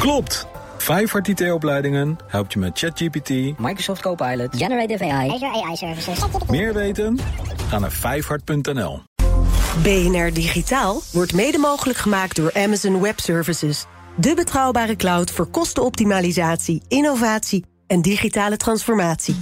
[0.00, 0.46] Klopt!
[0.78, 6.18] Vijfhart IT-opleidingen helpt je met ChatGPT, Microsoft Copilot, Generative AI, Azure AI Services.
[6.48, 7.18] meer weten?
[7.68, 9.02] Ga naar vijfhart.nl.
[9.82, 13.84] BNR Digitaal wordt mede mogelijk gemaakt door Amazon Web Services.
[14.16, 19.36] De betrouwbare cloud voor kostenoptimalisatie, innovatie en digitale transformatie.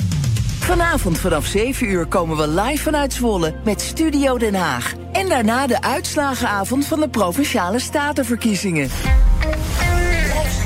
[0.59, 4.95] Vanavond vanaf 7 uur komen we live vanuit Zwolle met Studio Den Haag.
[5.12, 8.88] En daarna de uitslagenavond van de Provinciale Statenverkiezingen.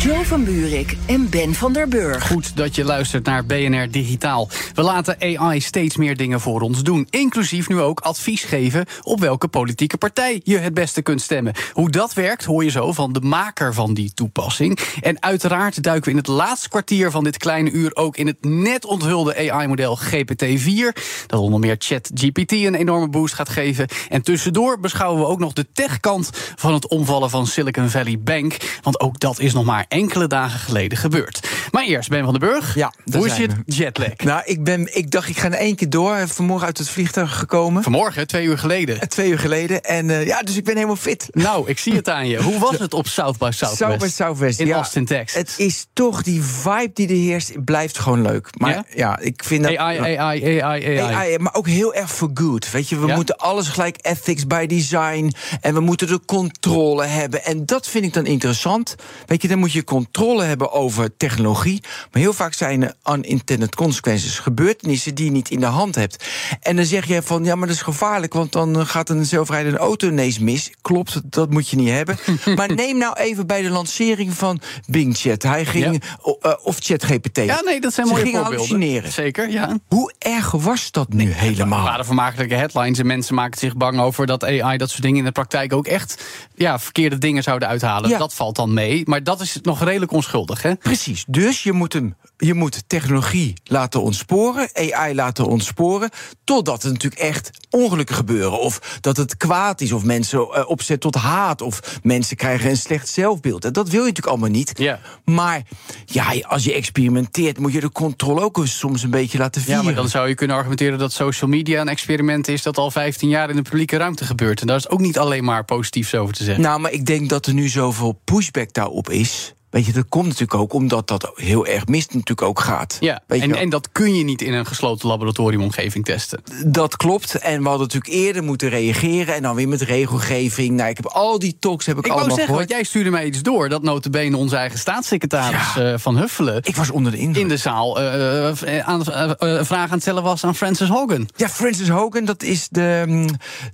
[0.00, 2.26] Joe van Buurik en Ben van der Burg.
[2.26, 4.48] Goed dat je luistert naar BNR Digitaal.
[4.74, 7.06] We laten AI steeds meer dingen voor ons doen.
[7.10, 11.54] Inclusief nu ook advies geven op welke politieke partij je het beste kunt stemmen.
[11.72, 14.78] Hoe dat werkt hoor je zo van de maker van die toepassing.
[15.00, 18.44] En uiteraard duiken we in het laatste kwartier van dit kleine uur ook in het
[18.44, 21.02] net onthulde AI-model GPT-4.
[21.26, 23.88] Dat onder meer ChatGPT een enorme boost gaat geven.
[24.08, 28.56] En tussendoor beschouwen we ook nog de techkant van het omvallen van Silicon Valley Bank.
[28.82, 31.48] Want ook dat is nog maar enkele dagen geleden gebeurd.
[31.70, 32.74] Maar eerst, Ben van den Burg.
[32.74, 34.08] Ja, Hoe is je jetlag?
[34.24, 36.28] Nou, ik, ben, ik dacht, ik ga in één keer door.
[36.28, 37.82] Vanmorgen uit het vliegtuig gekomen.
[37.82, 39.00] Vanmorgen, twee uur geleden.
[39.00, 39.82] Eh, Twee uur geleden.
[39.82, 41.26] En eh, ja, dus ik ben helemaal fit.
[41.30, 42.42] Nou, ik zie het aan je.
[42.42, 43.76] Hoe was het op South by Southwest?
[43.76, 44.76] South by Southwest, In ja.
[44.76, 45.40] Austin, Texas.
[45.40, 48.48] Het is toch die vibe die er heerst, blijft gewoon leuk.
[48.58, 48.84] Maar Ja?
[48.94, 49.76] ja, ik vind dat...
[49.76, 50.98] AI, AI, AI, AI.
[50.98, 52.70] AI, maar ook heel erg for good.
[52.70, 53.14] Weet je, we Ja?
[53.14, 55.32] moeten alles gelijk ethics by design.
[55.60, 57.44] En we moeten de controle hebben.
[57.44, 58.94] En dat vind ik dan interessant.
[59.26, 61.82] Weet je, dan moet je controle hebben over technologie.
[62.12, 64.38] Maar heel vaak zijn er unintended consequences.
[64.38, 66.24] Gebeurtenissen die je niet in de hand hebt.
[66.60, 68.32] En dan zeg je van ja, maar dat is gevaarlijk.
[68.32, 70.70] Want dan gaat een zelfrijdende auto ineens mis.
[70.82, 72.18] Klopt, dat moet je niet hebben.
[72.56, 75.42] maar neem nou even bij de lancering van Bing Chat.
[75.42, 76.02] Hij ging.
[76.40, 77.36] eh, of ChatGPT.
[77.36, 78.68] Ja, nee, dat zijn Ze mooie gingen voorbeelden.
[78.68, 79.12] hallucineren.
[79.12, 79.78] Zeker, ja.
[79.88, 81.84] Hoe erg was dat nu helemaal?
[81.84, 85.24] waren vermakelijke headlines en mensen maken zich bang over dat AI dat soort dingen in
[85.24, 88.10] de praktijk ook echt ja, verkeerde dingen zouden uithalen.
[88.10, 88.18] Ja.
[88.18, 90.74] Dat valt dan mee, maar dat is nog redelijk onschuldig, hè?
[90.74, 91.24] Precies.
[91.28, 96.10] Dus je moet, hem, je moet technologie laten ontsporen, AI laten ontsporen,
[96.44, 98.60] totdat er natuurlijk echt ongelukken gebeuren.
[98.60, 102.76] Of dat het kwaad is, of mensen eh, opzet tot haat, of mensen krijgen een
[102.76, 103.64] slecht zelfbeeld.
[103.64, 104.72] En dat wil je natuurlijk allemaal niet.
[104.74, 105.00] Ja.
[105.24, 105.62] Maar
[106.04, 109.78] ja, als je experimenteert, moet je de controle ook eens soms een beetje laten vieren.
[109.78, 112.90] Ja, maar dan zou je kunnen argumenteren dat social media een experiment is dat al
[112.90, 114.60] 15 jaar in de publieke ruimte gebeurt.
[114.60, 116.62] En daar is ook niet alleen maar positiefs over te zeggen.
[116.62, 119.54] Nou, maar ik denk dat er nu zoveel pushback daarop is.
[119.70, 122.96] Weet je, dat komt natuurlijk ook omdat dat heel erg mis natuurlijk ook gaat.
[123.00, 126.42] ja, Weet en, en dat kun je niet in een gesloten laboratoriumomgeving testen.
[126.66, 127.34] Dat klopt.
[127.34, 129.34] En we hadden natuurlijk eerder moeten reageren.
[129.34, 130.76] En dan weer met regelgeving.
[130.76, 132.66] Nou, ik heb al die talks heb ik, Ik allemaal zeggen, gehoord.
[132.68, 136.76] want jij stuurde mij iets door dat notabene onze eigen staatssecretaris eh, Van Huffelen Ik
[136.76, 137.42] was onder de indruk.
[137.42, 139.02] in de zaal eh, aan,
[139.38, 141.28] een vraag aan het stellen was aan Francis Hogan.
[141.36, 143.04] Ja, Francis Hogan, dat is de...
[143.06, 143.26] mm,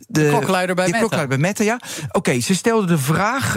[0.07, 1.27] De, klokkenluider bij de Meta.
[1.27, 1.81] bij Meta, ja.
[2.13, 3.57] Oké, ze stelde de vraag...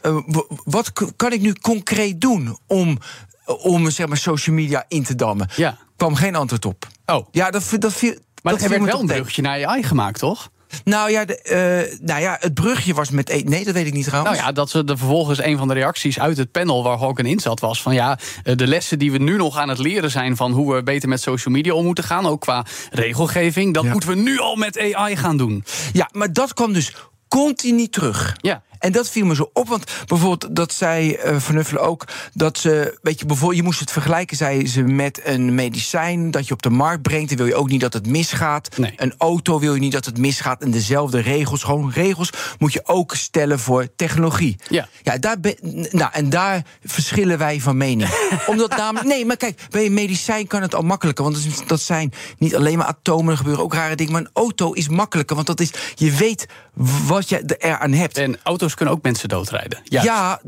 [0.00, 0.16] eh,
[0.64, 2.98] wat kan ik nu concreet doen om,
[3.46, 5.48] om zeg maar, social media in te dammen?
[5.56, 5.76] Ja.
[5.96, 6.86] kwam geen antwoord op.
[7.06, 7.26] Oh.
[7.30, 8.14] Ja, dat, dat viel...
[8.42, 10.50] Maar dat er werd wel een bruggetje naar AI gemaakt, toch?
[10.84, 13.28] Nou ja, de, eh, nou ja, het brugje was met...
[13.28, 14.34] e- Nee, dat weet ik niet trouwens.
[14.34, 17.26] Nou ja, dat ze de, vervolgens een van de reacties uit het panel waar Hogan
[17.26, 20.10] in zat was van ja, eh, de lessen die we nu nog aan het leren
[20.10, 23.84] zijn van hoe we beter met social media om moeten gaan, ook qua regelgeving, dat
[23.84, 23.90] Ja.
[23.90, 25.64] moeten we nu al met AI gaan doen.
[25.92, 26.94] Ja, maar dat kwam dus
[27.28, 28.36] continu terug.
[28.40, 28.62] Ja.
[28.78, 32.04] En dat viel me zo op, want bijvoorbeeld dat zei eh Van Huffelen ook...
[32.32, 36.30] dat ze, weet je, bijvoorbeeld, je moest het vergelijken, zei ze, met een medicijn...
[36.30, 38.76] dat je op de markt brengt, dan wil je ook niet dat het misgaat.
[38.76, 38.92] Nee.
[38.96, 40.62] Een auto wil je niet dat het misgaat.
[40.62, 44.56] En dezelfde regels, gewoon regels, moet je ook stellen voor technologie.
[44.68, 44.88] Ja.
[45.02, 45.56] Ja, daar ben,
[45.90, 48.10] nou, en daar verschillen wij van mening.
[48.46, 51.24] Omdat namelijk, nee, maar kijk, bij een medicijn kan het al makkelijker.
[51.24, 54.12] Want dat zijn niet alleen maar atomen, er gebeuren ook rare dingen.
[54.12, 56.46] Maar een auto is makkelijker, want dat is, je weet
[57.06, 58.16] wat je eraan hebt.
[58.16, 59.78] En auto's kunnen ook mensen doodrijden.
[59.84, 60.06] Juist.
[60.06, 60.40] Ja,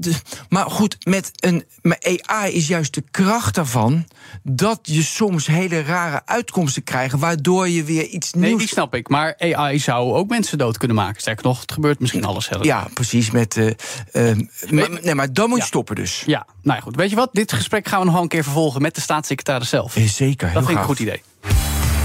[0.48, 4.06] maar goed, met een maar AI is juist de kracht daarvan
[4.42, 8.58] dat je soms hele rare uitkomsten krijgt, waardoor je weer iets Nee, nieuws.
[8.58, 9.08] die snap ik.
[9.08, 11.20] Maar AI zou ook mensen dood kunnen maken.
[11.20, 12.64] Sterker nog, het gebeurt misschien alles zelf.
[12.64, 13.31] Ja, precies.
[13.31, 13.56] Met,
[14.70, 15.69] maar, nee, maar dan moet je Ja.
[15.69, 16.22] stoppen dus.
[16.26, 16.96] Ja, nou ja, goed.
[16.96, 17.28] Weet je wat?
[17.32, 19.96] Dit gesprek gaan we nog wel een keer vervolgen met de staatssecretaris zelf.
[19.96, 21.22] Eh, Zeker, heel Dat vind ik een goed idee.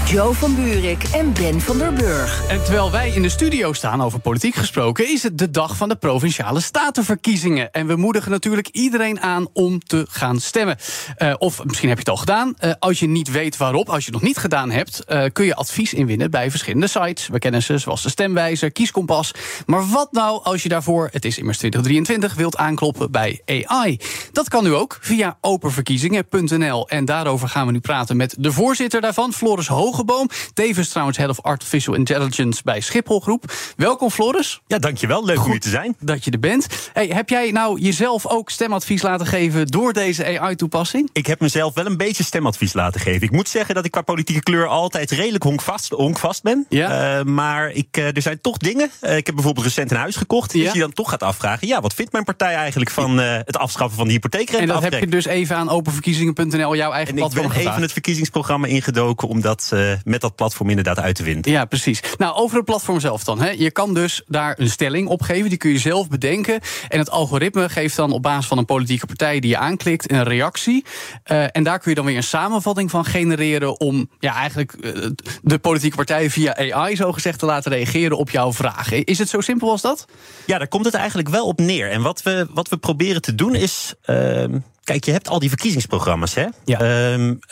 [0.06, 2.48] Joe van Buurik en Ben van der Burg.
[2.48, 5.88] En terwijl wij in de studio staan, over politiek gesproken, is het de dag van
[5.88, 7.72] de provinciale statenverkiezingen.
[7.72, 10.76] En we moedigen natuurlijk iedereen aan om te gaan stemmen.
[11.16, 12.54] Eh, of misschien heb je het al gedaan.
[12.58, 15.44] Eh, als je niet weet waarop, als je het nog niet gedaan hebt, eh, kun
[15.44, 17.28] je advies inwinnen bij verschillende sites.
[17.28, 19.30] We kennen ze zoals de Stemwijzer, Kieskompas.
[19.66, 23.98] Maar wat nou als je daarvoor, het is immers 2023, wilt aankloppen bij AI?
[24.32, 26.88] Dat kan nu ook via openverkiezingen.nl.
[26.88, 29.94] En daarover gaan we nu praten met de voorzitter daarvan, Floris Hoog.
[29.96, 30.28] Hogeboom.
[30.54, 33.52] Tevens trouwens Head of Artificial Intelligence bij Schiphol Groep.
[33.76, 34.60] Welkom Floris.
[34.66, 35.24] Ja, dankjewel.
[35.24, 35.96] Leuk om hier te zijn.
[36.00, 36.66] Dat je er bent.
[36.92, 41.10] Hey, heb jij nou jezelf ook stemadvies laten geven door deze AI-toepassing?
[41.12, 43.22] Ik heb mezelf wel een beetje stemadvies laten geven.
[43.22, 46.66] Ik moet zeggen dat ik qua politieke kleur altijd redelijk honkvast, honkvast ben.
[46.68, 47.18] Ja.
[47.18, 48.90] Uh, maar ik, uh, er zijn toch dingen.
[49.02, 50.52] Uh, ik heb bijvoorbeeld recent een huis gekocht.
[50.52, 50.62] Ja.
[50.62, 53.98] Dus je dan toch gaat afvragen: ja, wat vindt mijn partij eigenlijk van het afschaffen
[53.98, 54.62] van de hypotheekrente?
[54.62, 57.46] En dat heb je dus even aan openverkiezingen.nl, jouw eigen en platform.
[57.46, 59.72] Ik ben even het verkiezingsprogramma ingedoken om dat
[60.04, 61.50] met dat platform inderdaad uit te winnen.
[61.50, 62.02] Ja, precies.
[62.18, 63.40] Nou, over het platform zelf dan.
[63.40, 63.50] Hè.
[63.50, 66.60] Je kan dus daar een stelling op geven, die kun je zelf bedenken.
[66.88, 70.22] En het algoritme geeft dan op basis van een politieke partij die je aanklikt een
[70.22, 70.84] reactie.
[71.26, 75.06] Uh, en daar kun je dan weer een samenvatting van genereren om ja, eigenlijk uh,
[75.42, 79.04] de politieke partij via AI zogezegd te laten reageren op jouw vragen.
[79.04, 80.06] Is het zo simpel als dat?
[80.46, 81.90] Ja, daar komt het eigenlijk wel op neer.
[81.90, 83.94] En wat we, wat we proberen te doen is.
[84.06, 84.44] Uh,
[84.84, 86.46] Kijk, je hebt al die verkiezingsprogramma's, hè?
[86.64, 86.78] Ja.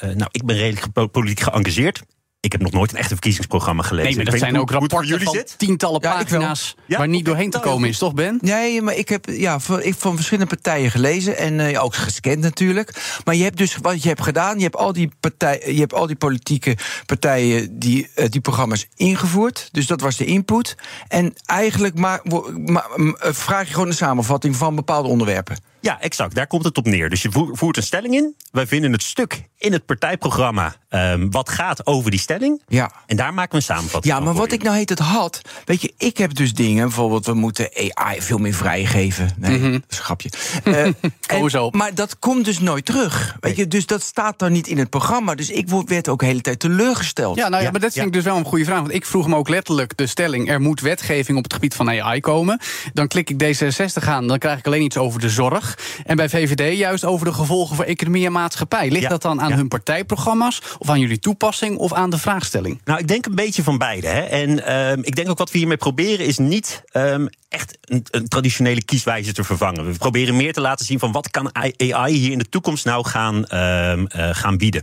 [0.00, 2.02] nou, ik ben redelijk politiek geëngageerd.
[2.44, 4.06] Ik heb nog nooit een echte verkiezingsprogramma gelezen.
[4.06, 5.54] Nee, maar dat ik zijn ook hoe, rapporten hoe van zit.
[5.58, 8.38] tientallen Ja, pagina's Ja, waar niet doorheen te komen is, toch Ben?
[8.40, 12.38] Nee, maar ik heb ja, van, ik, van verschillende partijen gelezen en uh, ook gescand
[12.38, 13.20] natuurlijk.
[13.24, 15.94] Maar je hebt dus wat je hebt gedaan, je hebt al die, partij, je hebt
[15.94, 16.76] al die politieke
[17.06, 19.68] partijen die uh, die programma's ingevoerd.
[19.72, 20.76] Dus dat was de input.
[21.08, 22.20] En eigenlijk maar,
[22.64, 22.86] maar,
[23.18, 25.56] vraag je gewoon een samenvatting van bepaalde onderwerpen.
[25.84, 26.34] Ja, exact.
[26.34, 27.10] Daar komt het op neer.
[27.10, 28.36] Dus je voert een stelling in.
[28.50, 32.62] Wij vinden het stuk in het partijprogramma um, wat gaat over die stelling.
[32.66, 32.92] Ja.
[33.06, 35.40] En daar maken we een samenvatting Ja, maar wat ik nou heet het had.
[35.64, 36.84] Weet je, ik heb dus dingen.
[36.84, 39.30] Bijvoorbeeld, we moeten AI veel meer vrijgeven.
[39.36, 39.72] Nee, mm -hmm.
[39.72, 40.30] dat is een grapje.
[40.64, 40.86] Uh,
[41.42, 41.70] en, zo.
[41.70, 43.36] maar dat komt dus nooit terug.
[43.40, 45.34] Weet je, dus dat staat dan niet in het programma.
[45.34, 47.36] Dus ik werd ook de hele tijd teleurgesteld.
[47.36, 48.80] Ja, nou ja, maar dat vind ik dus wel een goede vraag.
[48.80, 51.90] Want ik vroeg me ook letterlijk de stelling: er moet wetgeving op het gebied van
[51.90, 52.60] AI komen.
[52.92, 55.73] Dan klik ik D66 aan, dan krijg ik alleen iets over de zorg.
[56.04, 58.88] En bij VVD juist over de gevolgen voor economie en maatschappij.
[58.88, 59.56] Ligt Ja, dat dan aan ja.
[59.56, 62.80] hun partijprogramma's, of aan jullie toepassing, of aan de vraagstelling?
[62.84, 64.06] Nou, ik denk een beetje van beide.
[64.06, 64.20] Hè.
[64.20, 68.28] En ehm, ik denk ook wat we hiermee proberen is niet ehm, echt een, een
[68.28, 69.86] traditionele kieswijze te vervangen.
[69.86, 73.06] We proberen meer te laten zien van wat kan AI hier in de toekomst nou
[73.06, 74.82] gaan, ehm, eh, gaan bieden.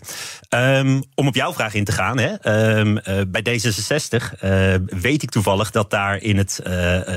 [1.16, 5.72] Om op jouw vraag in te gaan, hè, eh, bij D66 eh, weet ik toevallig
[5.72, 6.60] dat daar in het,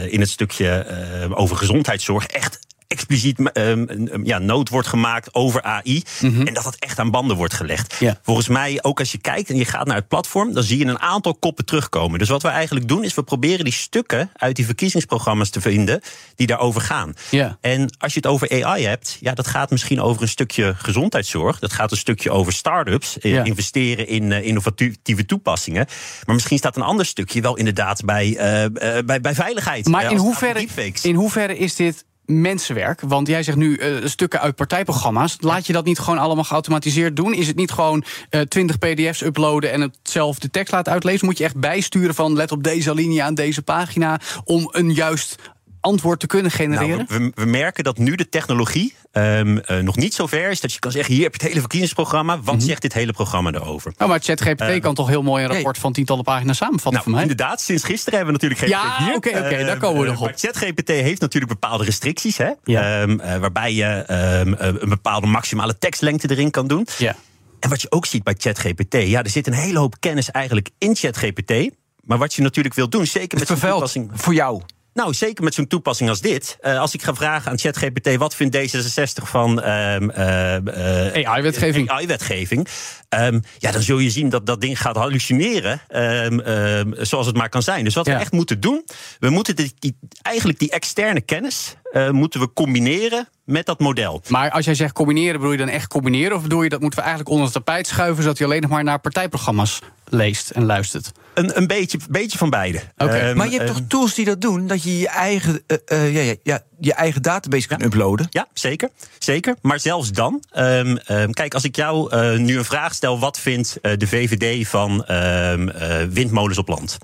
[0.09, 0.87] in het stukje
[1.31, 6.03] over gezondheidszorg echt expliciet um, um, ja, nood wordt gemaakt over AI.
[6.21, 7.95] En dat dat echt aan banden wordt gelegd.
[8.23, 10.85] Volgens mij, ook als je kijkt en je gaat naar het platform, dan zie je
[10.85, 12.19] een aantal koppen terugkomen.
[12.19, 16.01] Dus wat we eigenlijk doen, is we proberen die stukken uit die verkiezingsprogramma's te vinden
[16.35, 17.15] die daarover gaan.
[17.31, 17.59] Ja.
[17.61, 21.59] En als je het over AI hebt, ja, dat gaat misschien over een stukje gezondheidszorg.
[21.59, 25.87] Dat gaat een stukje over start-ups, eh, investeren in uh, innovatieve toepassingen.
[26.25, 29.87] Maar misschien staat een ander stukje wel inderdaad bij, uh, uh, bij, bij veiligheid.
[29.87, 30.67] Maar eh, in hoeverre,
[31.03, 33.01] in hoeverre is dit mensenwerk?
[33.01, 35.37] Want jij zegt nu eh, stukken uit partijprogramma's.
[35.41, 37.35] Laat je dat niet gewoon allemaal geautomatiseerd doen?
[37.35, 41.27] Is het niet gewoon eh 20 pdf's uploaden en het zelf de tekst laten uitlezen?
[41.27, 45.37] Moet je echt bijsturen van let op deze alinea aan deze pagina om een juist
[45.85, 47.07] antwoord te kunnen genereren?
[47.09, 50.61] Nou, we, we merken dat nu de technologie um, uh, nog niet zo ver is
[50.61, 52.41] dat je kan zeggen: hier heb je het hele verkiezingsprogramma.
[52.41, 53.93] Wat zegt dit hele programma erover?
[53.99, 57.03] Oh, maar ChatGPT Eh, kan toch heel mooi een rapport van tientallen pagina's samenvatten Nou,
[57.05, 57.23] voor mij?
[57.23, 59.15] inderdaad, sinds gisteren hebben we natuurlijk Ja, GPT hier.
[59.15, 60.27] oké, oké, daar komen we Eh, nog op.
[60.27, 62.51] Maar ChatGPT heeft natuurlijk bepaalde restricties, hè?
[62.65, 63.01] Ja.
[63.03, 66.87] Ehm, eh, waarbij je ehm, eh, een bepaalde maximale tekstlengte erin kan doen.
[66.99, 67.17] Ja.
[67.61, 70.71] En wat je ook ziet bij ChatGPT, ja, er zit een hele hoop kennis eigenlijk
[70.79, 71.71] in ChatGPT.
[72.05, 74.11] Maar wat je natuurlijk wil doen, zeker met toepassing.
[74.15, 74.63] voor jou.
[74.95, 76.57] Nou, zeker met zo'n toepassing als dit.
[76.61, 81.89] Eh, als ik ga vragen aan ChatGPT wat vindt D66 van ehm, eh, eh, AI-wetgeving.
[81.91, 82.69] AI-wetgeving.
[83.09, 85.81] Ehm, ja, dan zul je zien dat dat ding gaat hallucineren.
[85.89, 87.85] ehm, zoals het maar kan zijn.
[87.85, 88.15] Dus wat Ja.
[88.15, 88.85] we echt moeten doen.
[89.19, 91.75] We moeten die, die- eigenlijk die externe kennis.
[92.11, 94.23] moeten we combineren met dat model.
[94.29, 96.37] Maar als jij zegt combineren, bedoel je dan echt combineren?
[96.37, 98.23] Of bedoel je dat moeten we eigenlijk onder het tapijt schuiven...
[98.23, 101.13] zodat hij alleen nog maar naar partijprogramma's leest en luistert?
[101.35, 102.81] Een, een beetje, beetje van beide.
[102.97, 103.13] Oké.
[103.13, 104.67] Ehm, Maar je hebt ehm, toch tools die dat doen?
[104.67, 108.27] Dat je je eigen, eh, eh, ja, ja, ja, je eigen database kunt uploaden?
[108.31, 108.89] Ja, zeker.
[109.19, 109.57] zeker.
[109.63, 110.43] Maar zelfs dan.
[110.51, 114.07] ehm, ehm, kijk, als ik jou eh, nu een vraag stel: wat vindt eh, de
[114.07, 116.99] VVD van ehm, eh, windmolens op land?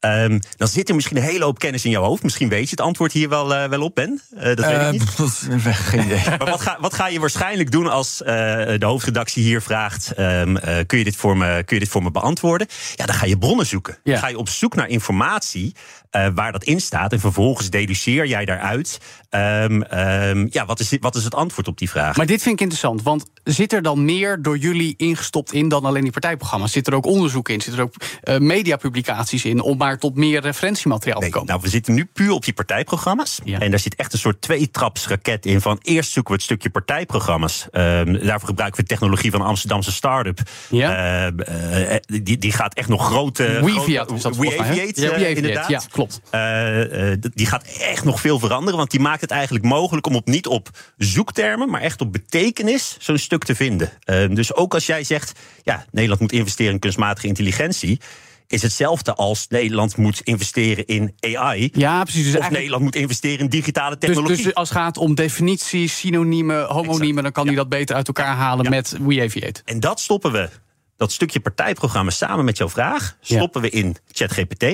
[0.00, 2.22] Ehm, dan zit er misschien een hele hoop kennis in jouw hoofd.
[2.22, 4.20] Misschien weet je het antwoord hier wel, eh, wel op, Ben.
[4.36, 5.04] Eh, dat weet ik Eh, niet.
[5.16, 6.22] pff, geen idee.
[6.38, 10.86] Maar wat ga, wat ga je waarschijnlijk doen als de hoofdredactie hier vraagt: ehm, eh,
[10.86, 12.66] kun, je dit voor me, kun je dit voor me beantwoorden?
[12.94, 13.98] Ja, dan ga je bronnen zoeken.
[14.04, 14.12] Ja.
[14.12, 15.74] Dan ga je op zoek naar informatie
[16.10, 17.12] eh, waar dat in staat.
[17.12, 18.98] En vervolgens deduceer jij daaruit.
[19.30, 22.16] ehm, ehm, ja, wat is, wat is het antwoord op die vraag?
[22.16, 25.84] Maar dit vind ik interessant, want zit er dan meer door jullie ingestopt in dan
[25.84, 26.72] alleen die partijprogramma's?
[26.72, 27.60] Zit er ook onderzoek in?
[27.60, 29.60] Zit er ook eh, mediapublicaties in?
[29.60, 31.48] Om maar tot meer referentiemateriaal Nee, te komen.
[31.50, 33.40] nou, we zitten nu puur op die partijprogramma's.
[33.44, 33.58] Ja.
[33.58, 35.60] En daar zit echt een soort tweetrapsraket in.
[35.60, 37.66] Van eerst zoeken we het stukje partijprogramma's.
[37.70, 40.40] Ehm, daarvoor gebruiken we technologie van een Amsterdamse start-up.
[40.70, 41.26] Ja.
[41.28, 43.42] Eh, die, die gaat echt nog grote...
[43.44, 45.68] WeAviate grote- is dat mij, WeAviate, inderdaad.
[45.68, 46.20] ja, klopt.
[46.30, 48.78] Eh, eh, die gaat echt nog veel veranderen.
[48.78, 52.96] Want die maakt het eigenlijk mogelijk om op, niet op zoektermen, maar echt op betekenis
[52.98, 53.90] zo'n stuk te vinden.
[54.04, 58.00] Eh, dus ook als jij zegt, ja, Nederland moet investeren in kunstmatige intelligentie.
[58.46, 61.70] Is hetzelfde als Nederland moet investeren in AI.
[61.72, 62.22] Ja, precies.
[62.24, 64.44] Dus of eigenlijk- Nederland moet investeren in digitale Dus, technologie.
[64.44, 67.22] dus als het gaat om definities, synoniemen, homoniemen, Exact.
[67.22, 68.70] dan kan hij dat beter uit elkaar halen Ja.
[68.70, 69.62] met WeAviate.
[69.64, 70.48] En dat stoppen we,
[70.96, 74.64] dat stukje partijprogramma samen met jouw vraag, stoppen we in ChatGPT.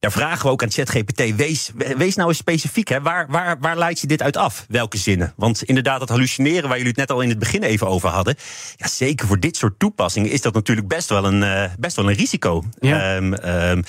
[0.00, 2.88] Daar vragen we ook aan ChatGPT, wees, wees nou eens specifiek.
[2.88, 3.00] Hè?
[3.00, 4.64] Waar, waar, waar leidt je dit uit af?
[4.68, 5.32] Welke zinnen?
[5.36, 8.34] Want inderdaad, dat hallucineren waar jullie het net al in het begin even over hadden.
[8.76, 12.08] Ja, zeker voor dit soort toepassingen is dat natuurlijk best wel een, eh, best wel
[12.08, 12.64] een risico.
[12.78, 13.14] Ja.
[13.16, 13.82] Ehm, ehm,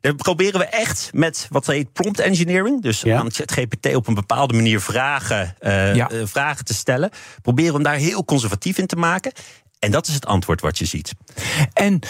[0.00, 2.82] daar proberen we echt met wat heet prompt engineering.
[2.82, 3.18] Dus Ja.
[3.18, 6.10] aan ChatGPT op een bepaalde manier vragen, eh, Ja.
[6.10, 7.10] eh, vragen te stellen.
[7.42, 9.32] Proberen we hem daar heel conservatief in te maken.
[9.78, 11.12] En dat is het antwoord wat je ziet.
[11.72, 12.00] En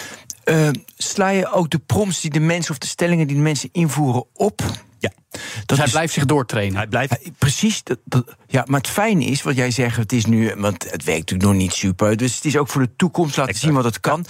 [0.49, 3.69] eh, sla je ook de prompts die de mensen of de stellingen die de mensen
[3.71, 4.61] invoeren op?
[4.99, 5.11] Ja,
[5.65, 6.77] Dus hij is- blijft zich doortrainen.
[6.77, 7.19] hij blijft.
[7.37, 7.83] Precies.
[7.83, 11.03] Dat, dat- ja, maar het fijne is, wat jij zegt, het is nu, want het
[11.03, 12.17] werkt natuurlijk nog niet super.
[12.17, 13.65] Dus het is ook voor de toekomst laten Exact.
[13.65, 14.25] zien wat het kan.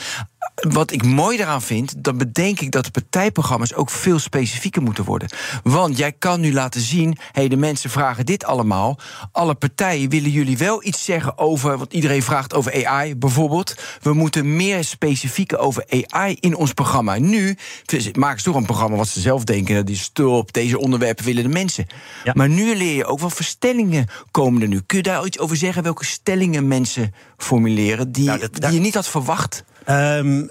[0.55, 5.03] Wat ik mooi daaraan vind, dan bedenk ik dat de partijprogramma's ook veel specifieker moeten
[5.03, 5.29] worden.
[5.63, 8.99] Want jij kan nu laten zien, hé, hey, de mensen vragen dit allemaal.
[9.31, 13.75] Alle partijen willen jullie wel iets zeggen over, want iedereen vraagt over AI bijvoorbeeld.
[14.01, 17.17] We moeten meer specifiek over AI in ons programma.
[17.17, 17.57] Nu
[18.13, 21.43] maken ze toch een programma wat ze zelf denken, dat is stop, deze onderwerpen willen
[21.43, 21.85] de mensen.
[22.23, 22.31] Ja.
[22.35, 24.81] Maar nu leer je ook wel stellingen komen er nu.
[24.85, 28.79] Kun je daar iets over zeggen welke stellingen mensen formuleren die, Nou, dat- die je
[28.79, 29.63] niet had verwacht?
[29.87, 30.49] Um,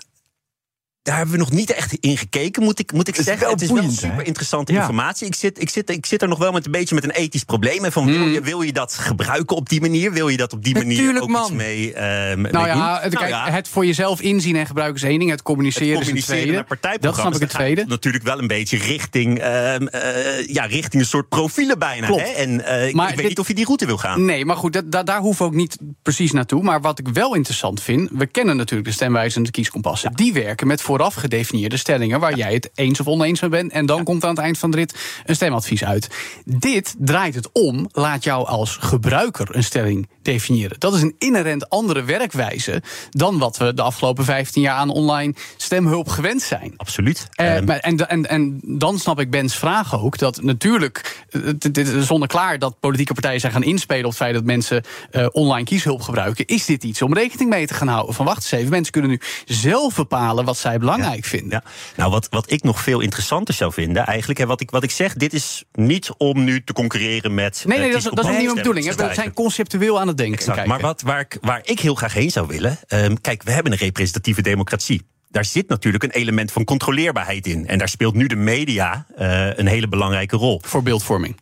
[1.08, 3.48] daar hebben we nog niet echt in gekeken, moet ik, moet ik is zeggen.
[3.48, 5.26] het is boeiend, wel super interessante informatie.
[5.26, 7.44] Ik zit, ik, zit, ik zit er nog wel met een beetje met een ethisch
[7.44, 7.84] probleem.
[7.84, 8.28] En van, wil, Hmm.
[8.32, 10.12] je, wil je dat gebruiken op die manier?
[10.12, 11.42] Wil je dat op die manier Natuurlijk, ook man.
[11.42, 14.96] iets mee, ehm, mee Nou ja, het, Nou ja, het voor jezelf inzien en gebruiken
[15.02, 15.30] is één ding.
[15.30, 16.98] Het communiceren, het communiceren is een naar tweede.
[17.00, 17.80] Dat snap ik het tweede.
[17.80, 22.06] het natuurlijk wel een beetje richting, ehm, eh, ja, richting een soort profielen bijna.
[22.06, 22.22] Klopt.
[22.22, 22.28] Hè?
[22.28, 24.24] En eh, ik- ik weet dit- niet of je die route wil gaan.
[24.24, 26.62] Nee, maar goed, dat, da- daar hoeven we ook niet precies naartoe.
[26.62, 30.12] Maar wat ik wel interessant vind, we kennen natuurlijk de stemwijze en de kieskompassen.
[30.14, 33.72] Die werken met vooraf gedefinieerde stellingen waar jij het eens of oneens mee bent.
[33.72, 34.94] En dan komt aan het eind van de rit
[35.26, 36.08] een stemadvies uit.
[36.44, 40.76] Dit draait het om, laat jou als gebruiker een stelling definiëren.
[40.78, 45.34] Dat is een inherent andere werkwijze dan wat we de afgelopen 15 jaar aan online
[45.56, 46.74] stemhulp gewend zijn.
[46.76, 47.28] Absoluut.
[47.30, 50.18] Eh, en, en, en dan snap ik Bens vraag ook.
[50.18, 54.44] Dat natuurlijk, eh, is zonneklaar dat politieke partijen zijn gaan inspelen op het feit dat
[54.44, 56.46] mensen eh, online kieshulp gebruiken.
[56.46, 58.14] Is dit iets om rekening mee te gaan houden?
[58.14, 60.87] Van wacht eens even, mensen kunnen nu zelf bepalen wat zij belangrijk
[61.20, 61.50] vinden.
[61.50, 61.62] Ja,
[61.96, 64.90] nou wat, wat ik nog veel interessanter zou vinden, eigenlijk, hè, wat, ik, wat ik
[64.90, 67.62] zeg, dit is niet om nu te concurreren met.
[67.66, 68.86] Nee, eh, nee, dat, is- dat is ook niet mijn bedoeling.
[68.86, 69.08] hè.
[69.08, 70.38] We zijn conceptueel aan het denken.
[70.38, 70.66] Exact.
[70.66, 72.78] Maar wat, waar, ik, waar ik heel graag heen zou willen.
[72.88, 75.02] ehm, kijk, we hebben een representatieve democratie.
[75.30, 77.66] Daar zit natuurlijk een element van controleerbaarheid in.
[77.66, 80.60] En daar speelt nu de media eh, een hele belangrijke rol.
[80.64, 81.36] Voor beeldvorming.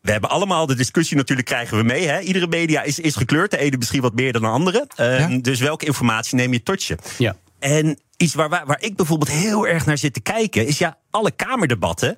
[0.00, 2.06] We hebben allemaal de discussie natuurlijk krijgen we mee.
[2.06, 2.20] Hè?
[2.20, 3.50] Iedere media is, is gekleurd.
[3.50, 4.86] De ene misschien wat meer dan de andere.
[4.96, 5.38] Ehm, Ja.
[5.40, 6.96] Dus welke informatie neem je tot je?
[7.18, 7.36] Ja.
[7.58, 10.66] En iets waar, waar, waar ik bijvoorbeeld heel erg naar zit te kijken...
[10.66, 12.16] is ja, alle Kamerdebatten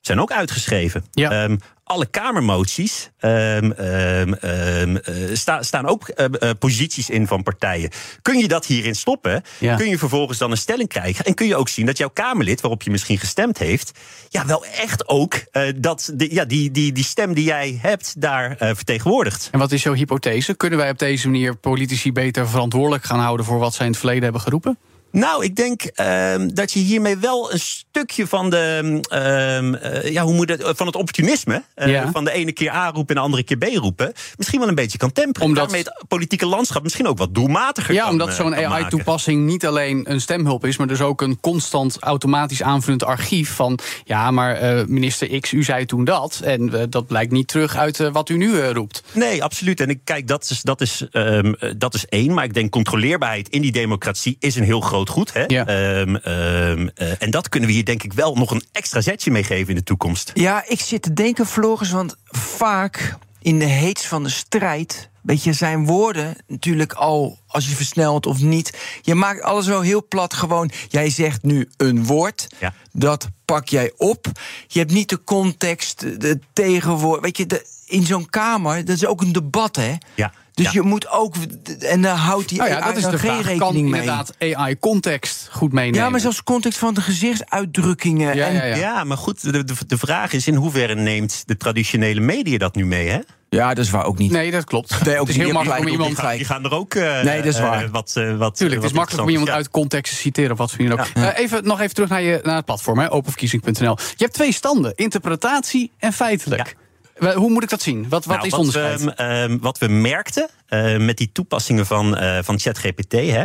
[0.00, 1.04] zijn ook uitgeschreven.
[1.10, 1.30] Ja.
[1.30, 7.90] Ehm, alle Kamermoties ehm, ehm, eh, sta- staan ook eh, eh, posities in van partijen.
[8.22, 9.42] Kun je dat hierin stoppen?
[9.58, 9.76] Ja.
[9.76, 11.24] Kun je vervolgens dan een stelling krijgen?
[11.24, 13.98] En kun je ook zien dat jouw Kamerlid, waarop je misschien gestemd heeft...
[14.28, 15.44] ja, wel echt ook
[15.76, 19.48] dat de, ja, die, die, die stem die jij hebt daar vertegenwoordigt.
[19.52, 20.54] En wat is jouw hypothese?
[20.54, 24.00] Kunnen wij op deze manier politici beter verantwoordelijk gaan houden voor wat zij in het
[24.00, 24.78] verleden hebben geroepen?
[25.14, 30.22] Nou, ik denk ehm, dat je hiermee wel een stukje van de ehm, eh, ja,
[30.22, 32.10] hoe moet het, van het opportunisme eh, Ja.
[32.10, 34.74] van de ene keer A roepen en de andere keer B roepen, misschien wel een
[34.74, 35.48] beetje kan temperen.
[35.48, 38.54] Omdat- Daarmee het politieke landschap misschien ook wat doelmatiger Ja, kan, omdat eh, zo'n.
[38.54, 43.78] AI-toepassing niet alleen een stemhulp is, maar dus ook een constant automatisch aanvullend archief van
[44.04, 46.40] ja, maar eh, minister X, u zei toen dat.
[46.44, 49.02] En eh, dat blijkt niet terug uit eh, wat u nu eh, roept.
[49.12, 49.80] Nee, absoluut.
[49.80, 52.34] En ik kijk, dat is, dat, is, ehm, eh, dat is één.
[52.34, 55.32] Maar ik denk controleerbaarheid in die democratie is een heel groot goed.
[55.32, 55.44] Hè?
[55.46, 55.66] Ja.
[55.66, 59.30] Ehm, ehm, eh, en dat kunnen we hier denk ik wel nog een extra zetje
[59.30, 60.30] mee geven in de toekomst.
[60.34, 65.08] Ja, ik zit te denken, Floris, want vaak in de heets van de strijd.
[65.22, 68.78] Weet je, zijn woorden natuurlijk al, als je versnelt of niet.
[69.02, 70.70] Je maakt alles wel heel plat gewoon.
[70.88, 72.74] Jij zegt nu een woord, Ja.
[72.92, 74.26] dat pak jij op.
[74.66, 77.20] Je hebt niet de context, de tegenwoord.
[77.20, 79.94] Weet je, de, in zo'n kamer, dat is ook een debat, hè?
[80.14, 80.32] Ja.
[80.54, 80.70] Dus Ja.
[80.72, 81.34] je moet ook.
[81.80, 83.46] En daar houdt die Nou ja, AI dat is dan de geen vraag.
[83.46, 84.00] rekening Kan mee.
[84.00, 86.00] inderdaad AI-context goed meenemen?
[86.00, 88.36] Ja, maar zelfs context van de gezichtsuitdrukkingen.
[88.36, 88.76] Ja, en, ja, ja.
[88.76, 92.74] Ja, maar goed, de, de, de vraag is in hoeverre neemt de traditionele media dat
[92.74, 93.18] nu mee, hè?
[93.48, 94.30] Ja, dat is waar ook niet.
[94.30, 95.04] Nee, dat klopt.
[95.04, 95.44] Nee, ook het is niet.
[95.44, 96.18] heel makkelijk om iemand...
[96.18, 96.36] gelijk.
[96.36, 97.84] Die gaan er ook eh, Nee, dat is waar.
[97.84, 100.58] eh, wat, eh, wat Tuurlijk, het is makkelijk om iemand uit context te citeren of
[100.58, 101.06] wat voor ook.
[101.14, 103.96] Eh, even, nog even terug naar, je, naar het platform, hè, openverkiezing.nl.
[103.98, 106.62] Je hebt twee standen, interpretatie en feitelijk.
[106.64, 106.83] Wel,
[107.18, 108.08] Hoe moet ik dat zien?
[108.08, 109.00] Wat, wat Nou, is het onderscheid?
[109.04, 113.44] we, ehm, wat we merkten eh, met die toepassingen van, eh, van ChatGPT, hè,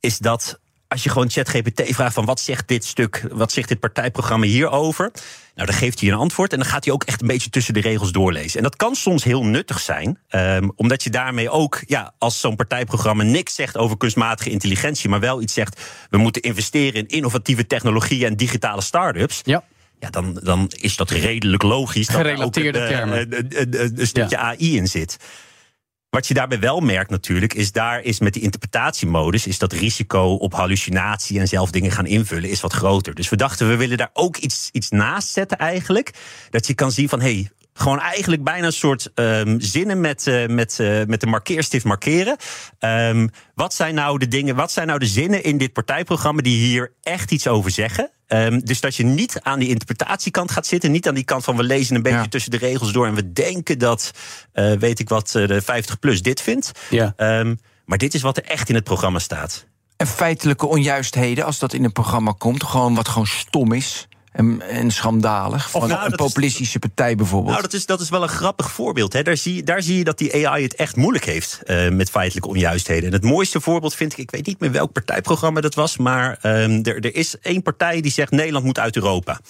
[0.00, 0.58] is dat
[0.88, 5.10] als je gewoon ChatGPT vraagt van wat zegt dit stuk, wat zegt dit partijprogramma hierover,
[5.54, 7.74] nou dan geeft hij een antwoord en dan gaat hij ook echt een beetje tussen
[7.74, 8.56] de regels doorlezen.
[8.56, 12.56] En dat kan soms heel nuttig zijn, ehm, omdat je daarmee ook, ja, als zo'n
[12.56, 15.80] partijprogramma niks zegt over kunstmatige intelligentie, maar wel iets zegt,
[16.10, 19.40] we moeten investeren in innovatieve technologieën en digitale start-ups.
[19.44, 19.62] ja.
[19.98, 22.06] Ja, dan, dan is dat redelijk logisch.
[22.06, 22.88] Dat daar ook een, eh,
[23.20, 25.16] een- een- een- een stukje AI in zit.
[26.10, 30.34] Wat je daarbij wel merkt natuurlijk, is daar is met die interpretatiemodus, is dat risico
[30.34, 33.14] op hallucinatie en zelf dingen gaan invullen, is wat groter.
[33.14, 36.10] Dus we dachten, we willen daar ook iets, iets naast zetten eigenlijk.
[36.50, 40.26] Dat je kan zien van, hé, hey, gewoon eigenlijk bijna een soort ehm, zinnen met,
[40.26, 42.36] eh, met, eh, met de markeerstift markeren.
[42.78, 46.56] Ehm, wat zijn nou de dingen, wat zijn nou de zinnen in dit partijprogramma die
[46.66, 48.10] hier echt iets over zeggen?
[48.26, 51.56] Ehm, dus dat je niet aan die interpretatiekant gaat zitten, niet aan die kant van
[51.56, 52.28] we lezen een beetje Ja.
[52.28, 54.10] tussen de regels door en we denken dat,
[54.52, 56.70] eh, weet ik wat, de 50 plus dit vindt.
[56.90, 57.14] Ja.
[57.84, 59.66] Maar dit is wat er echt in het programma staat.
[59.96, 64.08] En feitelijke onjuistheden, als dat in een programma komt, gewoon wat gewoon stom is.
[64.36, 65.70] En, en schandalig.
[65.70, 67.50] Van nou, een is- populistische partij bijvoorbeeld.
[67.50, 69.12] Nou, dat is, dat is wel een grappig voorbeeld.
[69.12, 69.22] Hè.
[69.22, 72.48] Daar, zie, daar zie je dat die AI het echt moeilijk heeft eh, met feitelijke
[72.48, 73.06] onjuistheden.
[73.06, 76.38] En het mooiste voorbeeld vind ik, ik weet niet meer welk partijprogramma dat was, maar
[76.40, 79.32] ehm, er, er is één partij die zegt Nederland moet uit Europa.
[79.32, 79.42] En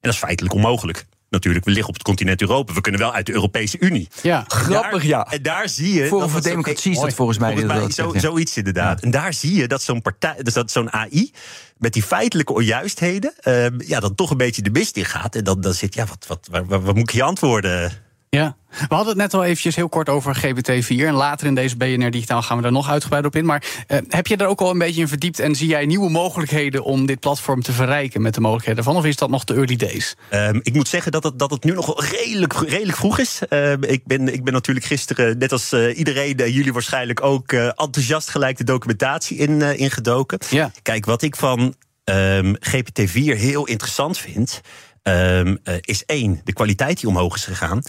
[0.00, 1.06] dat is feitelijk onmogelijk.
[1.32, 2.72] Natuurlijk, we liggen op het continent Europa.
[2.72, 4.08] We kunnen wel uit de Europese Unie.
[4.22, 4.44] Ja.
[4.48, 5.26] Grappig, Daar- ja.
[5.30, 6.06] En daar zie je.
[6.06, 9.00] Voor zo- Democratie is dat volgens mij Volgens mij zo, zoiets inderdaad.
[9.02, 11.32] En daar zie je dat zo'n partij, dus dat zo'n AI
[11.78, 15.34] met die feitelijke onjuistheden, ehm, ja, dan toch een beetje de mist in gaat.
[15.34, 17.92] En dan, dan zit, ja, wat, wat, waar, waar- wat moet ik je antwoorden?
[18.36, 20.86] Ja, we hadden het net al eventjes heel kort over GPT-4.
[20.88, 23.44] En later in deze BNR Digitaal gaan we daar nog uitgebreid op in.
[23.44, 25.38] Maar eh, heb je daar ook al een beetje in verdiept?
[25.38, 28.96] En zie jij nieuwe mogelijkheden om dit platform te verrijken met de mogelijkheden van?
[28.96, 30.16] Of is dat nog de early days?
[30.28, 33.40] Ehm, ik moet zeggen dat het, dat het nu nog redelijk, redelijk vroeg is.
[33.48, 37.52] Ehm, ik, ben, ik ben natuurlijk gisteren, net als eh, iedereen, eh, jullie waarschijnlijk ook
[37.52, 40.38] eh, enthousiast gelijk de documentatie in, eh, ingedoken.
[40.50, 40.70] Ja.
[40.82, 44.60] Kijk, wat ik van ehm, GPT-4 heel interessant vind,
[45.02, 47.82] eh, is één, de kwaliteit die omhoog is gegaan.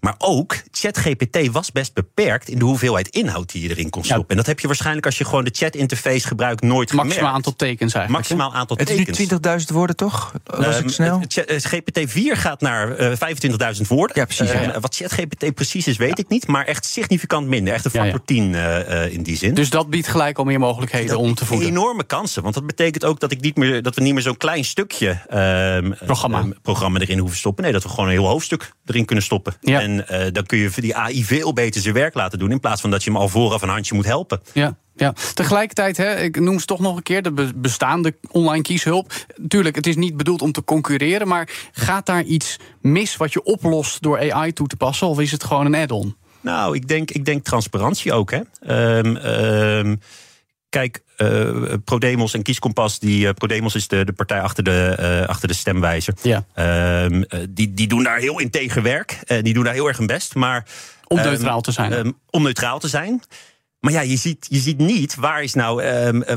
[0.00, 4.08] Maar ook, ChatGPT was best beperkt in de hoeveelheid inhoud die je erin kon Ja.
[4.08, 4.30] stoppen.
[4.30, 7.34] En dat heb je waarschijnlijk als je gewoon de chat-interface gebruikt nooit Maximaal gemerkt.
[7.34, 8.28] aantal tekens eigenlijk.
[8.28, 9.18] Maximaal aantal het is tekens.
[9.18, 10.32] nu 20.000 woorden, toch?
[10.44, 11.20] Was Ehm, ik snel?
[11.20, 14.16] het- het- GPT-4 gaat naar eh, 25.000 woorden.
[14.18, 14.80] Ja, precies, Ehm, ja.
[14.80, 16.46] Wat ChatGPT precies is, weet ik niet.
[16.46, 17.74] Maar echt significant minder.
[17.74, 18.10] Echt een Ja, ja.
[18.10, 19.54] factor 10 eh, eh, in die zin.
[19.54, 21.68] Dus dat biedt gelijk al meer mogelijkheden Dat om te voeden.
[21.68, 22.42] Enorme kansen.
[22.42, 25.08] Want dat betekent ook dat, ik niet meer, dat we niet meer zo'n klein stukje
[25.28, 26.44] ehm, Programma.
[26.62, 27.64] programma erin hoeven stoppen.
[27.64, 29.54] Nee, dat we gewoon een heel hoofdstuk erin kunnen stoppen.
[29.60, 29.80] Ja.
[29.86, 32.50] En eh, dan kun je die AI veel beter zijn werk laten doen.
[32.50, 34.40] In plaats van dat je hem al vooraf een handje moet helpen.
[34.52, 35.14] Ja, ja.
[35.34, 39.12] Tegelijkertijd, hè, ik noem ze toch nog een keer, de be- bestaande online kieshulp.
[39.48, 43.42] Tuurlijk, het is niet bedoeld om te concurreren, maar gaat daar iets mis wat je
[43.42, 45.06] oplost door AI toe te passen?
[45.06, 46.16] Of is het gewoon een add-on?
[46.40, 48.30] Nou, ik denk, ik denk transparantie ook.
[48.30, 48.40] Hè.
[48.60, 49.96] Ehm, ehm,
[50.76, 55.28] kijk, eh ProDemos en Kieskompas, die, eh, ProDemos is de, de partij achter de, eh,
[55.28, 56.14] achter de stemwijzer.
[56.22, 56.44] Ja.
[56.54, 59.18] Ehm, eh, die, die doen daar heel integer werk.
[59.24, 60.34] Eh, die doen daar heel erg hun best.
[60.34, 60.66] Maar,
[61.06, 61.92] Om ehm, neutraal te zijn.
[61.92, 63.22] ehm, om neutraal te zijn.
[63.80, 65.82] Maar ja, je ziet, je ziet niet waar is, nou,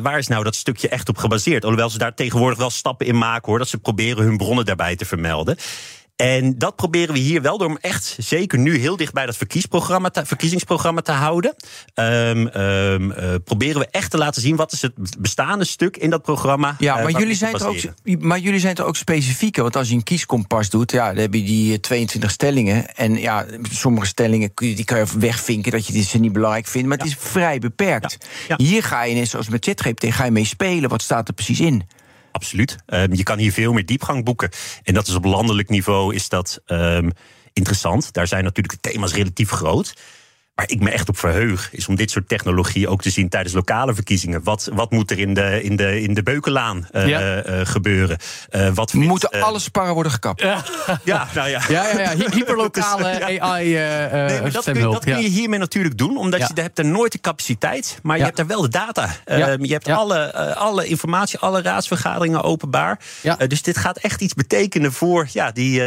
[0.01, 1.63] waar is nou dat stukje echt op gebaseerd.
[1.63, 3.57] Alhoewel ze daar tegenwoordig wel stappen in maken hoor.
[3.57, 5.57] Dat ze proberen hun bronnen daarbij te vermelden.
[6.19, 9.37] En dat proberen we hier wel door hem echt, zeker nu, heel dicht bij dat
[9.37, 11.55] verkiesprogramma te- verkiezingsprogramma te houden.
[11.93, 16.09] Ehm, ehm, eh, proberen we echt te laten zien wat is het bestaande stuk in
[16.09, 16.75] dat programma.
[16.79, 17.77] Ja, eh, maar jullie, zijn er ook,
[18.19, 19.61] maar jullie zijn er ook specifieker.
[19.61, 22.95] Want als je een kieskompas doet, ja, dan heb je die eh, 22 stellingen.
[22.95, 26.87] En ja, sommige stellingen die kan je wegvinken dat je die ze niet belangrijk vindt.
[26.87, 28.17] Maar het is vrij beperkt.
[28.47, 28.65] Ja, ja.
[28.65, 30.89] Hier ga je, net zoals met ChatGPT, ga je mee spelen.
[30.89, 31.83] Wat staat er precies in?
[32.39, 32.75] Absoluut.
[32.85, 34.49] Ehm, je kan hier veel meer diepgang boeken.
[34.83, 37.09] En dat is op landelijk niveau is dat ehm,
[37.53, 38.13] interessant.
[38.13, 39.93] Daar zijn natuurlijk de thema's relatief groot.
[40.59, 43.53] Waar ik me echt op verheug, is om dit soort technologie ook te zien tijdens
[43.53, 44.43] lokale verkiezingen.
[44.43, 47.41] Wat, wat moet er in de, in de, in de Beukenlaan eh, Ja.
[47.41, 48.17] eh, gebeuren?
[48.49, 50.41] Eh, wat vindt, Moeten eh, alle sparren worden gekapt?
[50.41, 50.63] Ja,
[51.03, 51.61] nou ja.
[51.67, 52.15] Ja, ja, ja.
[52.15, 53.41] hy- Hyperlokale Ja.
[53.41, 55.29] AI eh Nee, maar dat, kun dat kun je ja.
[55.29, 56.49] hiermee natuurlijk doen, omdat Ja.
[56.55, 58.27] je hebt er nooit de capaciteit, maar je Ja.
[58.27, 59.09] hebt er wel de data.
[59.25, 59.47] Ja.
[59.49, 59.95] Ehm, je hebt Ja.
[59.95, 62.99] alle, eh, alle informatie, alle raadsvergaderingen openbaar.
[63.21, 63.37] Ja.
[63.37, 65.81] Eh, dus dit gaat echt iets betekenen voor ja, die,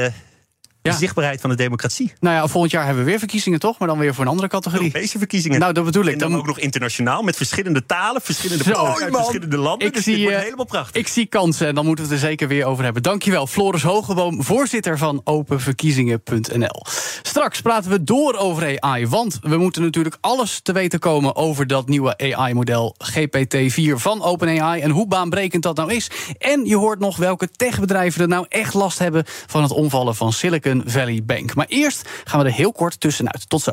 [0.82, 2.12] De zichtbaarheid van de democratie.
[2.20, 3.78] Nou ja, volgend jaar hebben we weer verkiezingen, toch?
[3.78, 4.86] Maar dan weer voor een andere categorie.
[4.86, 5.60] Europese verkiezingen.
[5.60, 6.12] Nou, dat bedoel ik.
[6.12, 9.86] En dan, ook nog internationaal met verschillende talen, verschillende uit verschillende landen.
[9.86, 11.00] Ik dus zie, dit wordt eh, helemaal prachtig.
[11.00, 13.02] Ik zie kansen en dan moeten we het er zeker weer over hebben.
[13.02, 16.84] Dankjewel, Floris Hogeboom, voorzitter van openverkiezingen.nl.
[17.22, 21.66] Straks praten we door over AI, want we moeten natuurlijk alles te weten komen over
[21.66, 26.10] dat nieuwe AI-model GPT-4 van OpenAI en hoe baanbrekend dat nou is.
[26.38, 30.32] En je hoort nog welke techbedrijven er nou echt last hebben van het omvallen van
[30.32, 31.54] Silicon Valley Bank.
[31.54, 33.48] Maar eerst gaan we er heel kort tussenuit.
[33.48, 33.72] Tot zo.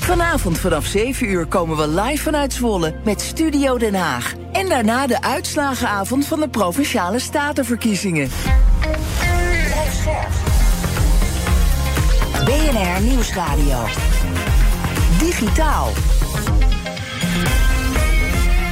[0.00, 4.34] Vanavond vanaf 7 uur komen we live vanuit Zwolle met Studio Den Haag.
[4.52, 8.30] En daarna de uitslagenavond van de Provinciale Statenverkiezingen.
[12.44, 13.84] BNR Nieuwsradio.
[15.18, 15.88] Digitaal.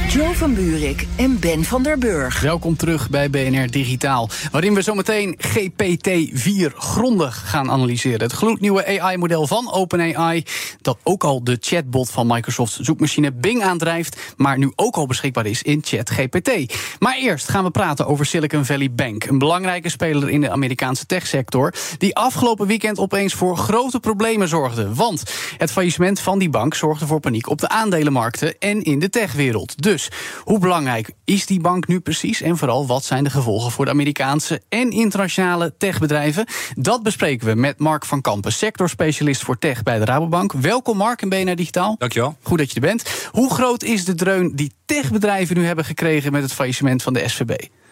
[0.09, 2.41] Joe van Buurik en Ben van der Burg.
[2.41, 8.21] Welkom terug bij BNR Digitaal, waarin we zometeen GPT-4 grondig gaan analyseren.
[8.21, 10.43] Het gloednieuwe AI-model van OpenAI,
[10.81, 15.45] dat ook al de chatbot van Microsoft's zoekmachine Bing aandrijft, maar nu ook al beschikbaar
[15.45, 16.73] is in ChatGPT.
[16.99, 21.05] Maar eerst gaan we praten over Silicon Valley Bank, een belangrijke speler in de Amerikaanse
[21.05, 24.93] techsector, die afgelopen weekend opeens voor grote problemen zorgde.
[24.93, 25.23] Want
[25.57, 29.81] het faillissement van die bank zorgde voor paniek op de aandelenmarkten en in de techwereld.
[29.81, 29.97] Dus
[30.43, 32.41] hoe belangrijk is die bank nu precies?
[32.41, 36.45] En vooral, wat zijn de gevolgen voor de Amerikaanse en internationale techbedrijven?
[36.75, 40.53] Dat bespreken we met Mark van Kampen, sectorspecialist voor tech bij de Rabobank.
[40.53, 41.95] Welkom Mark in BNR Digitaal.
[41.97, 42.37] Dankjewel.
[42.41, 43.27] Goed dat je er bent.
[43.31, 47.27] Hoe groot is de dreun die techbedrijven nu hebben gekregen met het faillissement van de
[47.29, 47.51] SVB?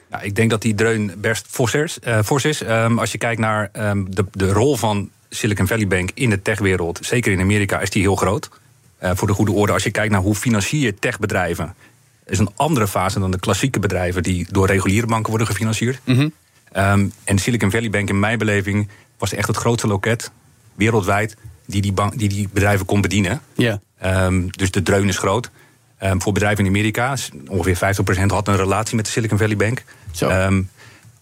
[0.09, 1.99] Nou, ik denk dat die dreun best fors is.
[1.99, 2.61] eh, fors is.
[2.63, 6.41] Ehm, als je kijkt naar ehm, de, de rol van Silicon Valley Bank in de
[6.41, 8.49] techwereld, zeker in Amerika, is die heel groot.
[8.97, 11.75] Eh, voor de goede orde, als je kijkt naar hoe financier je techbedrijven,
[12.27, 15.99] is een andere fase dan de klassieke bedrijven die door reguliere banken worden gefinancierd.
[16.71, 18.87] Ehm, en Silicon Valley Bank, in mijn beleving,
[19.17, 20.31] was echt het grootste loket
[20.75, 21.35] wereldwijd
[21.65, 23.41] die die, bank, die, die bedrijven kon bedienen.
[23.55, 23.79] Ja.
[23.99, 25.49] Ehm, dus de dreun is groot.
[25.97, 27.15] Ehm, voor bedrijven in Amerika,
[27.47, 29.83] ongeveer 50% had een relatie met de Silicon Valley Bank.
[30.11, 30.29] Zo.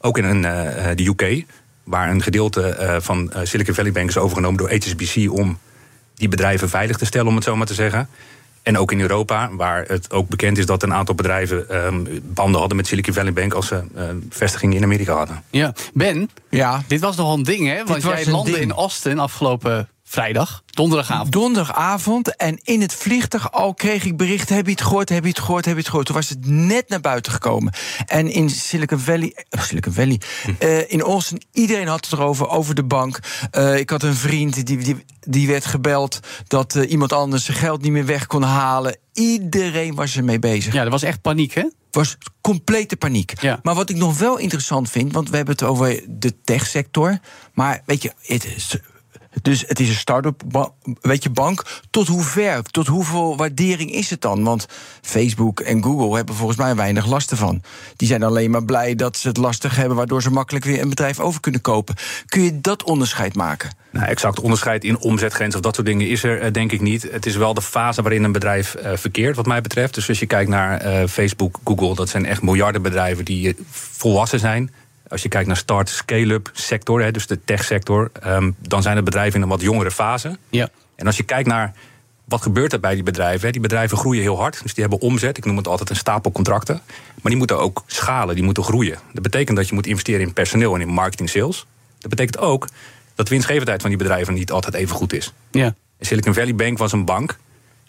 [0.05, 1.45] Ook in eh, de UK,
[1.83, 5.59] waar een gedeelte eh, van eh, Silicon Valley Bank is overgenomen door HSBC om
[6.15, 8.09] die bedrijven veilig te stellen, om het zo maar te zeggen.
[8.65, 12.59] En ook in Europa, waar het ook bekend is dat een aantal bedrijven ehm, banden
[12.59, 15.43] hadden met Silicon Valley Bank als ze eh, vestigingen in Amerika hadden.
[15.49, 15.73] Ja.
[15.93, 16.83] Ben, Ja.
[16.87, 17.83] dit was nogal een ding, hè?
[17.83, 18.63] Want jij landde ding.
[18.63, 21.31] in Austin afgelopen vrijdag, donderdagavond.
[21.31, 25.29] Donderdagavond en in het vliegtuig al kreeg ik berichten: heb je het gehoord, heb je
[25.29, 26.05] het gehoord, heb je het gehoord.
[26.05, 27.73] Toen was het net naar buiten gekomen.
[28.05, 30.21] En in Silicon Valley, eh, Silicon Valley,
[30.59, 33.19] eh, in Austin, iedereen had het erover, over de bank.
[33.51, 37.81] Eh, ik had een vriend die, die, die werd gebeld dat iemand anders zijn geld
[37.81, 38.97] niet meer weg kon halen.
[39.13, 40.73] Iedereen was ermee bezig.
[40.73, 41.63] Ja, er was echt paniek, hè?
[41.95, 43.41] was complete paniek.
[43.41, 43.59] Ja.
[43.63, 47.19] Maar wat ik nog wel interessant vind, want we hebben het over de techsector.
[47.53, 48.77] Maar weet je, het is,
[49.41, 50.41] dus het is een start-up
[51.01, 51.63] weet je, bank.
[51.89, 54.43] Tot hoe ver, tot hoeveel waardering is het dan?
[54.43, 54.65] Want
[55.01, 57.61] Facebook en Google hebben volgens mij weinig last ervan.
[57.95, 60.89] Die zijn alleen maar blij dat ze het lastig hebben, waardoor ze makkelijk weer een
[60.89, 61.95] bedrijf over kunnen kopen.
[62.25, 63.69] Kun je dat onderscheid maken?
[63.95, 67.07] Nou, exact onderscheid in omzetgrens of dat soort dingen is er eh, denk ik niet.
[67.11, 69.93] Het is wel de fase waarin een bedrijf eh, verkeert, wat mij betreft.
[69.93, 74.71] Dus als je kijkt naar eh, Facebook, Google, dat zijn echt miljardenbedrijven die volwassen zijn.
[75.07, 79.05] Als je kijkt naar start, scale-up sector, hè, dus de techsector, ehm, dan zijn het
[79.05, 80.37] bedrijven in een wat jongere fase.
[80.49, 80.69] Ja.
[80.95, 81.73] En als je kijkt naar
[82.25, 84.61] wat gebeurt er bij die bedrijven, hè, die bedrijven groeien heel hard.
[84.61, 86.81] Dus die hebben omzet, ik noem het altijd een stapel contracten.
[86.85, 88.97] Maar die moeten ook schalen, die moeten groeien.
[89.13, 91.65] Dat betekent dat je moet investeren in personeel en in marketing sales.
[91.99, 92.67] Dat betekent ook
[93.15, 95.33] dat de winstgevendheid van die bedrijven niet altijd even goed is.
[95.51, 95.75] Ja.
[95.97, 97.37] En Silicon Valley Bank was een bank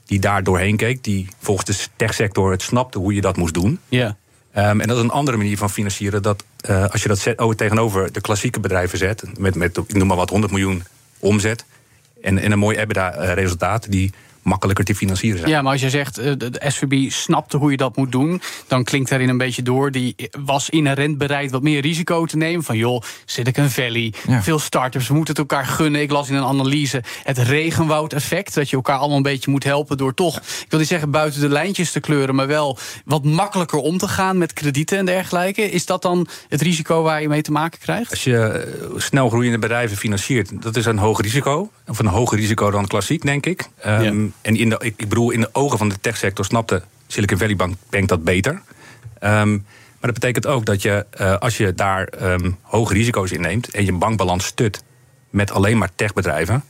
[0.06, 3.80] die daar doorheen keek, die volgens de techsector het snapte hoe je dat moest doen.
[3.88, 4.16] Ja.
[4.56, 6.22] Ehm, en dat is een andere manier van financieren.
[6.22, 9.94] Dat eh, als je dat zet, oh, tegenover de klassieke bedrijven zet, met, met ik
[9.94, 10.84] noem maar wat 100 miljoen
[11.18, 11.64] omzet.
[12.22, 14.12] En, en een mooi EBITDA-resultaat, die
[14.46, 15.50] makkelijker te financieren zijn.
[15.50, 18.40] Ja, maar als je zegt, eh, de SVB snapte hoe je dat moet doen...
[18.66, 19.90] dan klinkt daarin een beetje door...
[19.90, 22.64] die was inherent bereid wat meer risico te nemen.
[22.64, 24.42] Van joh, Silicon Valley, Ja.
[24.42, 26.00] veel startups, we moeten het elkaar gunnen.
[26.00, 28.54] Ik las in een analyse het regenwoud-effect...
[28.54, 30.36] dat je elkaar allemaal een beetje moet helpen door toch...
[30.36, 32.34] ik wil niet zeggen buiten de lijntjes te kleuren...
[32.34, 35.70] maar wel wat makkelijker om te gaan met kredieten en dergelijke.
[35.70, 38.10] Is dat dan het risico waar je mee te maken krijgt?
[38.10, 41.70] Als je eh, snel groeiende bedrijven financiert, dat is een hoog risico.
[41.86, 43.68] Of een hoger risico dan klassiek, denk ik.
[43.84, 44.12] Ja.
[44.42, 47.56] En in de, ik, ik bedoel, in de ogen van de techsector snapte Silicon Valley
[47.56, 48.62] Bank, Bank dat beter.
[49.18, 53.40] Ehm, maar dat betekent ook dat je, eh, als je daar ehm, hoge risico's in
[53.40, 54.82] neemt en je bankbalans stut
[55.30, 56.64] met alleen maar techbedrijven,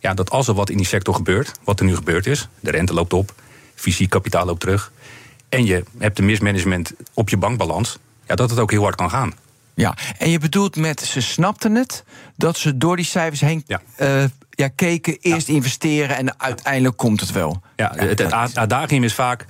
[0.00, 2.70] ja, dat als er wat in die sector gebeurt, wat er nu gebeurd is, de
[2.70, 3.34] rente loopt op,
[3.74, 4.92] fysiek kapitaal loopt terug,
[5.48, 9.10] en je hebt een mismanagement op je bankbalans, ja, dat het ook heel hard kan
[9.10, 9.32] gaan.
[9.74, 12.04] Ja, en je bedoelt met ze snapten het
[12.36, 13.80] dat ze door die cijfers heen Ja.
[13.96, 17.62] eh, ja, keken, eerst investeren en uiteindelijk komt het wel.
[17.76, 19.46] Ja, het, het adagium is vaak,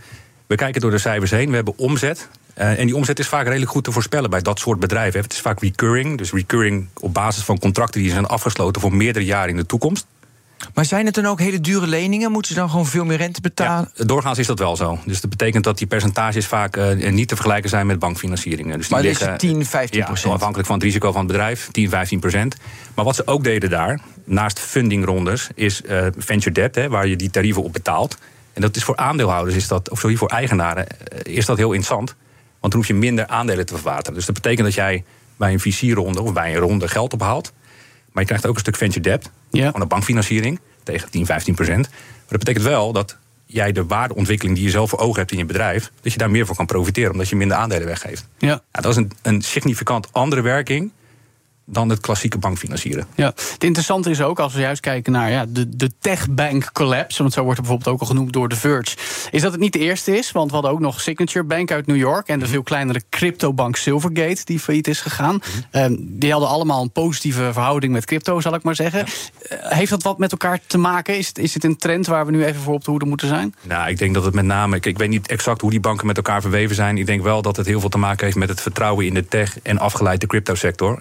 [0.46, 2.28] we kijken door de cijfers heen, we hebben omzet.
[2.54, 5.18] eh, en die omzet is vaak redelijk goed te voorspellen bij dat soort bedrijven.
[5.18, 5.24] hè.
[5.24, 9.24] Het is vaak recurring, dus recurring op basis van contracten die zijn afgesloten voor meerdere
[9.24, 10.06] jaren in de toekomst.
[10.74, 12.32] Maar zijn het dan ook hele dure leningen?
[12.32, 13.90] Moeten ze dan gewoon veel meer rente betalen?
[13.94, 14.98] Ja, doorgaans is dat wel zo.
[15.06, 18.76] Dus dat betekent dat die percentages vaak eh, niet te vergelijken zijn met bankfinancieringen.
[18.78, 20.32] Dus die Maar dan is liggen, het 10, 15 ja, procent.
[20.34, 22.56] afhankelijk van het risico van het bedrijf, 10, 15 procent.
[22.94, 27.16] Maar wat ze ook deden daar, naast fundingrondes, is eh, venture debt, hè, waar je
[27.16, 28.18] die tarieven op betaalt.
[28.52, 31.72] En dat is voor aandeelhouders, is dat, of sorry, voor eigenaren, eh, is dat heel
[31.72, 32.14] interessant.
[32.60, 34.14] Want dan hoef je minder aandelen te verwateren.
[34.14, 35.04] Dus dat betekent dat jij
[35.36, 37.52] bij een VC-ronde of bij een ronde geld ophaalt.
[38.12, 39.70] Maar je krijgt ook een stuk venture debt, Ja.
[39.70, 41.88] van een bankfinanciering, tegen 10, 15 procent.
[41.90, 45.38] Maar dat betekent wel dat jij de waardeontwikkeling die je zelf voor ogen hebt in
[45.38, 48.26] je bedrijf, dat je daar meer van kan profiteren, omdat je minder aandelen weggeeft.
[48.38, 48.48] Ja.
[48.72, 50.92] Ja, dat is een, een significant andere werking
[51.64, 53.06] dan het klassieke bankfinancieren.
[53.14, 57.22] Ja, het interessante is ook, als we juist kijken naar ja, de, de techbank collapse...
[57.22, 58.96] want zo wordt het bijvoorbeeld ook al genoemd door The Verge...
[59.30, 61.86] is dat het niet de eerste is, want we hadden ook nog Signature Bank uit
[61.86, 62.28] New York...
[62.28, 65.40] en de veel kleinere cryptobank Silvergate, die failliet is gegaan.
[65.70, 69.04] Ehm, die hadden allemaal een positieve verhouding met crypto, zal ik maar zeggen.
[69.48, 71.18] Eh, heeft dat wat met elkaar te maken?
[71.18, 73.28] Is het, is het een trend waar we nu even voor op de hoede moeten
[73.28, 73.54] zijn?
[73.62, 74.76] Nou, ik denk dat het met name.
[74.76, 76.98] Ik, ik weet niet exact hoe die banken met elkaar verweven zijn.
[76.98, 79.26] Ik denk wel dat het heel veel te maken heeft met het vertrouwen in de
[79.26, 80.98] tech en afgeleid de cryptosector.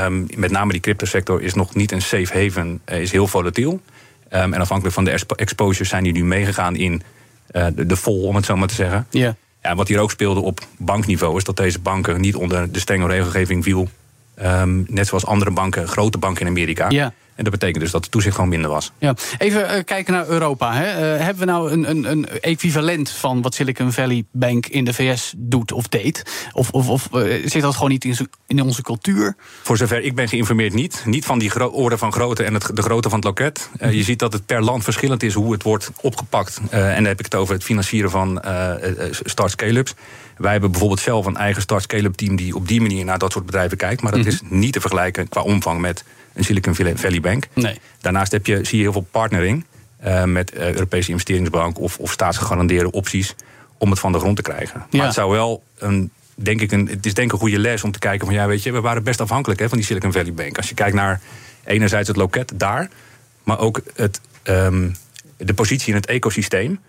[0.00, 3.80] Ehm, met name die cryptosector is nog niet een safe haven, eh, is heel volatiel.
[4.28, 7.02] Ehm, en afhankelijk van de expo- exposures zijn die nu meegegaan in
[7.46, 9.06] eh, de, de vol, om het zo maar te zeggen.
[9.10, 9.36] Ja.
[9.62, 13.06] Ja, wat hier ook speelde op bankniveau is dat deze banken niet onder de strenge
[13.06, 13.88] regelgeving viel.
[14.34, 16.88] Ehm, net zoals andere banken, grote banken in Amerika.
[16.88, 17.12] Ja.
[17.40, 18.92] En dat betekent dus dat het toezicht gewoon minder was.
[18.98, 19.14] Ja.
[19.38, 20.72] Even eh, kijken naar Europa.
[20.72, 20.84] Hè.
[20.84, 24.94] Eh, hebben we nou een, een, een equivalent van wat Silicon Valley Bank in de
[24.94, 26.48] VS doet of deed?
[26.52, 29.36] Of, of, of eh, zit dat gewoon niet in, in onze cultuur?
[29.62, 31.02] Voor zover ik ben geïnformeerd niet.
[31.04, 33.70] Niet van die orde van grootte en het, de grootte van het loket.
[33.78, 36.60] Eh, je ziet dat het per land verschillend is hoe het wordt opgepakt.
[36.70, 38.42] En dan heb ik het over het financieren van
[39.10, 39.94] start scale-ups.
[40.36, 42.36] Wij hebben bijvoorbeeld zelf een eigen start scale-up team...
[42.36, 44.02] die op die manier naar dat soort bedrijven kijkt.
[44.02, 47.46] Maar dat is niet te vergelijken qua omvang met een Silicon Valley Bank.
[47.54, 47.78] Nee.
[48.00, 49.64] Daarnaast heb je, zie je heel veel partnering...
[49.96, 53.34] eh, met eh, Europese investeringsbank of, of staatsgegarandeerde opties...
[53.78, 54.80] om het van de grond te krijgen.
[54.90, 54.96] Ja.
[54.96, 57.84] Maar het zou wel een denk ik een, het is denk ik een goede les
[57.84, 60.12] om te kijken van ja, weet je, we waren best afhankelijk hè, van die Silicon
[60.12, 60.56] Valley Bank.
[60.56, 61.20] Als je kijkt naar
[61.64, 62.88] enerzijds het loket daar,
[63.42, 64.90] maar ook het, ehm,
[65.36, 66.80] de positie in het ecosysteem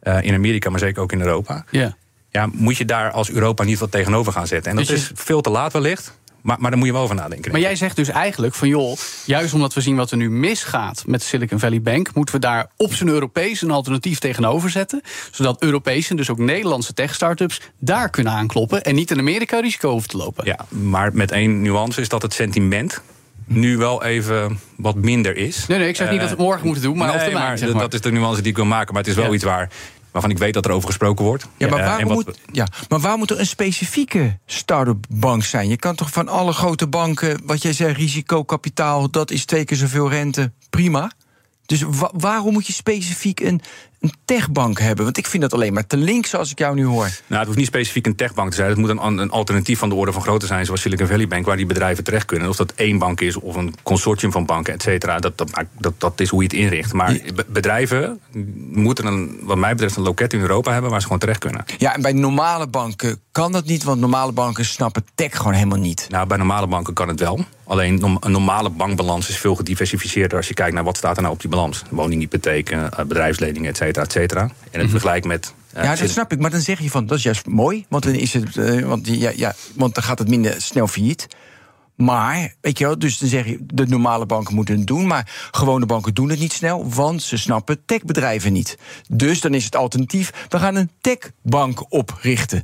[0.00, 1.64] eh, in Amerika, maar zeker ook in Europa.
[1.70, 1.96] Ja.
[2.30, 4.70] Ja, moet je daar als Europa niet wat tegenover gaan zetten?
[4.70, 6.12] En dat Dus je- is veel te laat wellicht,
[6.48, 7.52] maar, maar daar moet je wel over nadenken.
[7.52, 11.02] Maar jij zegt dus eigenlijk van joh, juist omdat we zien wat er nu misgaat
[11.06, 15.02] met Silicon Valley Bank, moeten we daar op zijn Europees een alternatief tegenover zetten.
[15.30, 20.08] Zodat Europese, dus ook Nederlandse tech-startups, daar kunnen aankloppen en niet in Amerika risico hoeven
[20.08, 20.44] te lopen.
[20.44, 23.00] Ja, maar met één nuance is dat het sentiment
[23.44, 25.66] nu wel even wat minder is.
[25.66, 27.24] Nee, nee, ik zeg niet Eh, dat we het morgen moeten doen, maar op nee,
[27.24, 27.80] termijn, maar zeg maar.
[27.82, 28.92] dat is de nuance die ik wil maken.
[28.94, 29.32] Maar het is wel Ja.
[29.34, 29.70] iets waar,
[30.10, 31.46] waarvan ik weet dat er over gesproken wordt.
[31.56, 35.68] Ja, maar, Eh, wat- moet, ja, maar waar moet er een specifieke start-up bank zijn?
[35.68, 39.76] Je kan toch van alle grote banken, wat jij zegt, risicokapitaal, dat is twee keer
[39.76, 41.10] zoveel rente, prima.
[41.66, 43.60] Dus wa- waarom moet je specifiek een,
[44.00, 45.04] een techbank hebben?
[45.04, 47.08] Want ik vind dat alleen maar te links als ik jou nu hoor.
[47.26, 48.68] Nou, het hoeft niet specifiek een techbank te zijn.
[48.68, 51.46] Het moet een, een alternatief van de orde van grootte zijn, zoals Silicon Valley Bank,
[51.46, 52.48] waar die bedrijven terecht kunnen.
[52.48, 55.18] Of dat één bank is of een consortium van banken, et cetera.
[55.18, 56.92] Dat, dat, maakt- dat, dat is hoe je het inricht.
[56.92, 58.20] Maar be- bedrijven
[58.72, 61.64] moeten, een, wat mij betreft, een loket in Europa hebben waar ze gewoon terecht kunnen.
[61.78, 65.78] Ja, en bij normale banken kan dat niet, want normale banken snappen tech gewoon helemaal
[65.78, 66.06] niet.
[66.10, 67.44] Nou, bij normale banken kan het wel.
[67.64, 71.34] Alleen een normale bankbalans is veel gediversifieerder als je kijkt naar wat staat er nou
[71.34, 71.82] op die balans.
[71.90, 74.50] Woninghypotheken, eh, bedrijfsleningen, et cetera, et cetera.
[74.70, 75.54] En het vergelijk met.
[75.72, 76.38] eh, Ja, dat snap ik.
[76.38, 77.84] Maar dan zeg je van, dat is juist mooi.
[77.88, 81.26] Want dan, is het, eh, want, ja, ja, want dan gaat het minder snel failliet.
[81.96, 85.06] Maar, weet je wel, dus dan zeg je, de normale banken moeten het doen.
[85.06, 88.78] Maar gewone banken doen het niet snel, want ze snappen techbedrijven niet.
[89.08, 92.62] Dus dan is het alternatief, we gaan een techbank oprichten.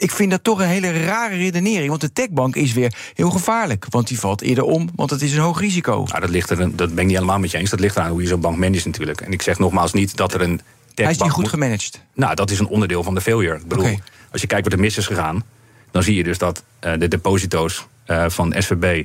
[0.00, 1.88] Ik vind dat toch een hele rare redenering.
[1.88, 3.86] Want de techbank is weer heel gevaarlijk.
[3.90, 6.04] Want die valt eerder om, want het is een hoog risico.
[6.08, 7.70] Nou, dat, ligt er, dat ben ik niet helemaal met je eens.
[7.70, 9.20] Dat ligt eraan hoe je zo'n bank managt natuurlijk.
[9.20, 10.60] En ik zeg nogmaals niet dat er een Hij is
[10.94, 12.00] niet techbank goed moet- gemanaged.
[12.14, 13.56] Nou, dat is een onderdeel van de failure.
[13.56, 13.98] Ik bedoel,
[14.32, 15.42] als je kijkt wat er mis is gegaan...
[15.90, 19.04] dan zie je dus dat eh, de deposito's eh, van SVB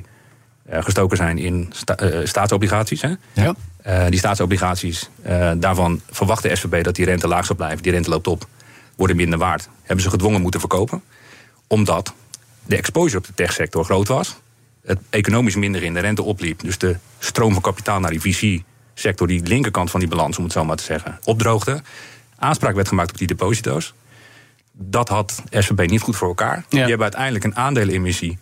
[0.66, 3.02] eh, gestoken zijn in sta- staatsobligaties.
[3.02, 3.12] Hè?
[3.32, 3.54] Ja.
[3.82, 7.82] Eh, die staatsobligaties, eh, daarvan verwacht de SVB dat die rente laag zal blijven.
[7.82, 8.46] Die rente loopt op,
[8.96, 9.68] worden minder waard.
[9.82, 11.02] Hebben ze gedwongen moeten verkopen.
[11.66, 12.14] Omdat
[12.66, 14.36] de exposure op de techsector groot was.
[14.84, 16.60] Het economisch minder in de rente opliep.
[16.60, 20.52] Dus de stroom van kapitaal naar die VC-sector, die linkerkant van die balans, om het
[20.52, 21.82] zo maar te zeggen, opdroogde.
[22.36, 23.94] Aanspraak werd gemaakt op die deposito's.
[24.72, 26.64] Dat had SVB niet goed voor elkaar.
[26.68, 28.38] Die hebben uiteindelijk een aandelenemissie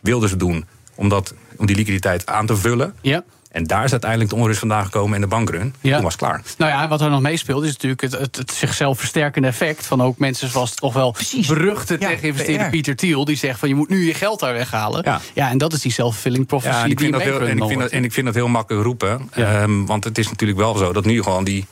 [0.00, 0.64] wilden ze doen
[0.94, 2.94] omdat, om die liquiditeit aan te vullen.
[3.00, 3.24] Ja.
[3.50, 5.74] En daar is uiteindelijk de onrust vandaan gekomen in de bankrun.
[5.80, 5.94] Ja.
[5.94, 6.42] Toen was het klaar.
[6.58, 10.02] Nou ja, wat er nog meespeelt is natuurlijk het, het, het zichzelf versterkende effect van
[10.02, 11.14] ook mensen zoals toch wel
[11.46, 12.70] beruchte Ja, tegeninvesteerder.
[12.70, 15.00] Pieter Thiel, die zegt van je moet nu je geld daar weghalen.
[15.04, 15.20] Ja.
[15.34, 17.42] ja en dat is die self-fulfilling prophecy Ja, en ik, die vind dat heel, en,
[17.42, 17.92] ik vind dat, wordt.
[17.92, 19.28] en ik vind dat heel makkelijk roepen.
[19.32, 21.66] Ehm, want het is natuurlijk wel zo dat nu gewoon die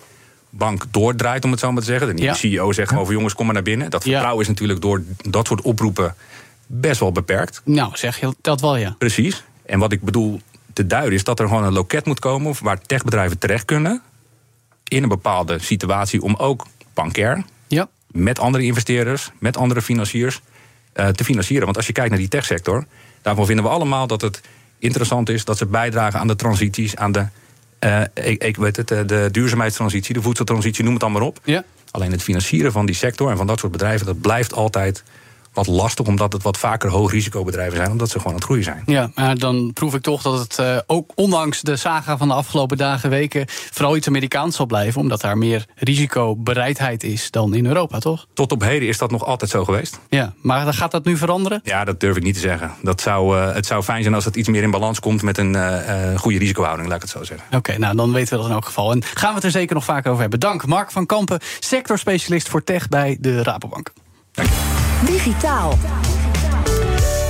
[0.50, 2.16] bank doordraait, om het zo maar te zeggen.
[2.16, 2.34] De Ja.
[2.34, 3.90] CEO zegt gewoon van jongens, kom maar naar binnen.
[3.90, 4.10] Dat Ja.
[4.10, 6.14] vertrouwen is natuurlijk door dat soort oproepen
[6.66, 7.60] best wel beperkt.
[7.64, 8.94] Nou, zeg je dat wel ja.
[8.98, 9.44] Precies.
[9.66, 10.40] En wat ik bedoel
[10.74, 12.54] te duiden is dat er gewoon een loket moet komen...
[12.62, 14.02] waar techbedrijven terecht kunnen
[14.88, 16.22] in een bepaalde situatie...
[16.22, 17.88] om ook bankair Ja.
[18.06, 20.40] met andere investeerders, met andere financiers
[20.92, 21.64] eh, te financieren.
[21.64, 22.84] Want als je kijkt naar die techsector,
[23.22, 24.40] daarvan vinden we allemaal dat het
[24.78, 27.26] interessant is dat ze bijdragen aan de transities, aan de,
[27.78, 31.38] eh, ik, ik weet het, eh, de duurzaamheidstransitie, de voedseltransitie, noem het allemaal op.
[31.44, 31.64] Ja.
[31.90, 35.04] Alleen het financieren van die sector en van dat soort bedrijven, dat blijft altijd
[35.54, 38.82] wat lastig, omdat het wat vaker hoogrisicobedrijven zijn, omdat ze gewoon aan het groeien zijn.
[38.86, 42.34] Ja, maar dan proef ik toch dat het eh, ook ondanks de saga van de
[42.34, 47.66] afgelopen dagen, weken, vooral iets Amerikaans zal blijven, omdat daar meer risicobereidheid is dan in
[47.66, 48.26] Europa, toch?
[48.34, 49.98] Tot op heden is dat nog altijd zo geweest.
[50.08, 51.60] Ja, maar gaat dat nu veranderen?
[51.64, 52.72] Ja, dat durf ik niet te zeggen.
[52.82, 55.38] Dat zou, eh, het zou fijn zijn als het iets meer in balans komt met
[55.38, 57.56] een eh, goede risicohouding, laat ik het zo zeggen.
[57.56, 58.92] Oké, nou dan weten we dat in elk geval.
[58.92, 60.40] En gaan we het er zeker nog vaker over hebben.
[60.40, 63.92] Dank, Mark van Kampen, sectorspecialist voor tech bij de Rabobank.
[65.02, 65.78] Digitaal.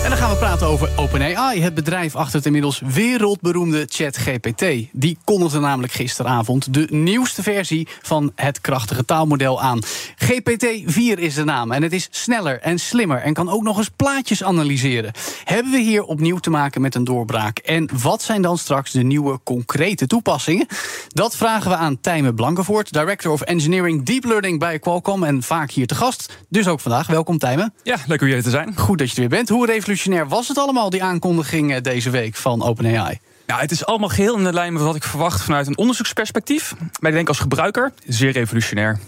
[0.05, 4.65] En dan gaan we praten over OpenAI, het bedrijf achter het inmiddels wereldberoemde ChatGPT.
[4.93, 9.79] Die kondigde namelijk gisteravond de nieuwste versie van het krachtige taalmodel aan.
[10.25, 13.91] GPT-4 is de naam en het is sneller en slimmer en kan ook nog eens
[13.97, 15.13] plaatjes analyseren.
[15.45, 17.59] Hebben we hier opnieuw te maken met een doorbraak?
[17.59, 20.67] En wat zijn dan straks de nieuwe concrete toepassingen?
[21.09, 25.71] Dat vragen we aan Tijme Blankenvoort, Director of Engineering Deep Learning bij Qualcomm en vaak
[25.71, 26.39] hier te gast.
[26.49, 27.07] Dus ook vandaag.
[27.07, 27.73] Welkom Tijme.
[27.83, 28.77] Ja, leuk om jullie te zijn.
[28.77, 29.49] Goed dat je er weer bent.
[29.49, 33.19] Hoe revolutionair was het allemaal, die aankondiging eh, deze week van OpenAI?
[33.47, 36.75] Ja, het is allemaal geheel in de lijn met wat ik verwacht vanuit een onderzoeksperspectief.
[37.01, 38.99] Maar ik denk als gebruiker zeer revolutionair.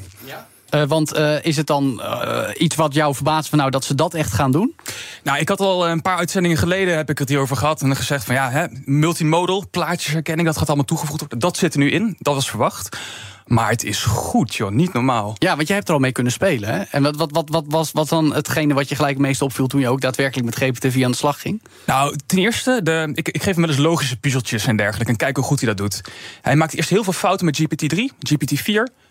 [0.66, 2.02] Eh, want eh, is het dan
[2.54, 4.76] iets wat jou verbaast van nou dat ze dat echt gaan doen?
[5.22, 8.24] Nou, ik had al een paar uitzendingen geleden heb ik het hierover gehad en gezegd
[8.24, 11.38] van ja, hè, multimodal, plaatjesherkenning, dat gaat allemaal toegevoegd worden.
[11.38, 12.96] Dat zit er nu in, dat was verwacht.
[13.46, 15.34] Maar het is goed, joh, niet normaal.
[15.38, 16.68] Ja, want jij hebt er al mee kunnen spelen.
[16.68, 16.82] Hè?
[16.82, 19.66] En wat, wat, wat, wat was wat dan hetgene wat je gelijk het meest opviel
[19.66, 21.62] toen je ook daadwerkelijk met GPT-4 aan de slag ging?
[21.84, 25.12] Nou, ten eerste, de, ik, ik geef hem wel eens logische puzzeltjes en dergelijke.
[25.12, 26.00] En kijk hoe goed hij dat doet.
[26.42, 29.05] Hij maakt eerst heel veel fouten met GPT-3, GPT-4.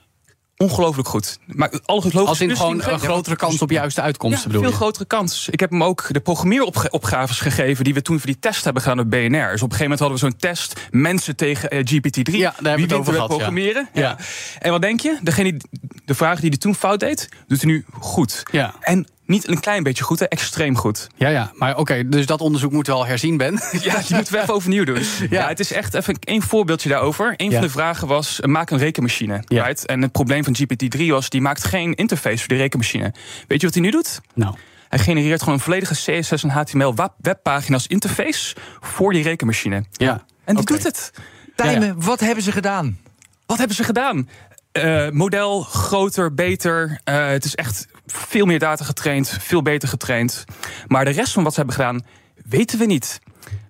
[0.58, 1.40] Ongelooflijk goed.
[1.46, 4.72] Maar alle Als in puzzeltjes gewoon een grotere kans op juiste uitkomsten Ja, bedoel veel
[4.72, 4.76] je?
[4.76, 5.48] grotere kans.
[5.50, 9.00] Ik heb hem ook de programmeeropgaves gegeven die we toen voor die test hebben gedaan
[9.00, 9.20] op BNR.
[9.30, 12.32] Dus op een gegeven moment hadden we zo'n test mensen tegen eh, GPT-3.
[12.36, 13.36] Ja, daar hebben we het over er gehad, ja.
[13.36, 13.90] programmeren?
[13.94, 14.18] Ja.
[14.60, 15.18] En wat denk je?
[15.22, 15.70] Degene, die-
[16.06, 18.44] de vraag die hij toen fout deed, doet hij nu goed.
[18.52, 18.74] Ja.
[18.80, 21.08] En niet een klein beetje goed, hè, extreem goed.
[21.16, 23.54] Ja, ja, maar oké, dus dat onderzoek moet wel herzien, Ben.
[23.82, 25.04] Ja, die moeten we even overnieuw doen.
[25.30, 25.48] Ja.
[25.48, 27.34] het is echt even één voorbeeldje daarover.
[27.38, 27.52] Een Ja.
[27.52, 29.44] van de vragen was, eh, maak een rekenmachine.
[29.48, 29.64] Ja.
[29.66, 29.86] Right?
[29.86, 33.14] En het probleem van GPT-3 was, die maakt geen interface voor die rekenmachine.
[33.48, 34.22] Weet je wat hij nu doet?
[34.34, 34.56] Nou,
[34.90, 39.84] Hij genereert gewoon een volledige CSS en HTML web- webpagina als interface voor die rekenmachine.
[39.92, 40.24] ja.
[40.46, 41.12] En die doet het.
[41.56, 42.98] Tijmen, Ja, wat hebben ze gedaan?
[43.46, 44.30] Wat hebben ze gedaan?
[44.72, 47.00] Eh, model groter, beter.
[47.04, 50.44] Eh, het is echt veel meer data getraind, veel beter getraind.
[50.88, 52.06] Maar de rest van wat ze hebben gedaan,
[52.46, 53.20] weten we niet.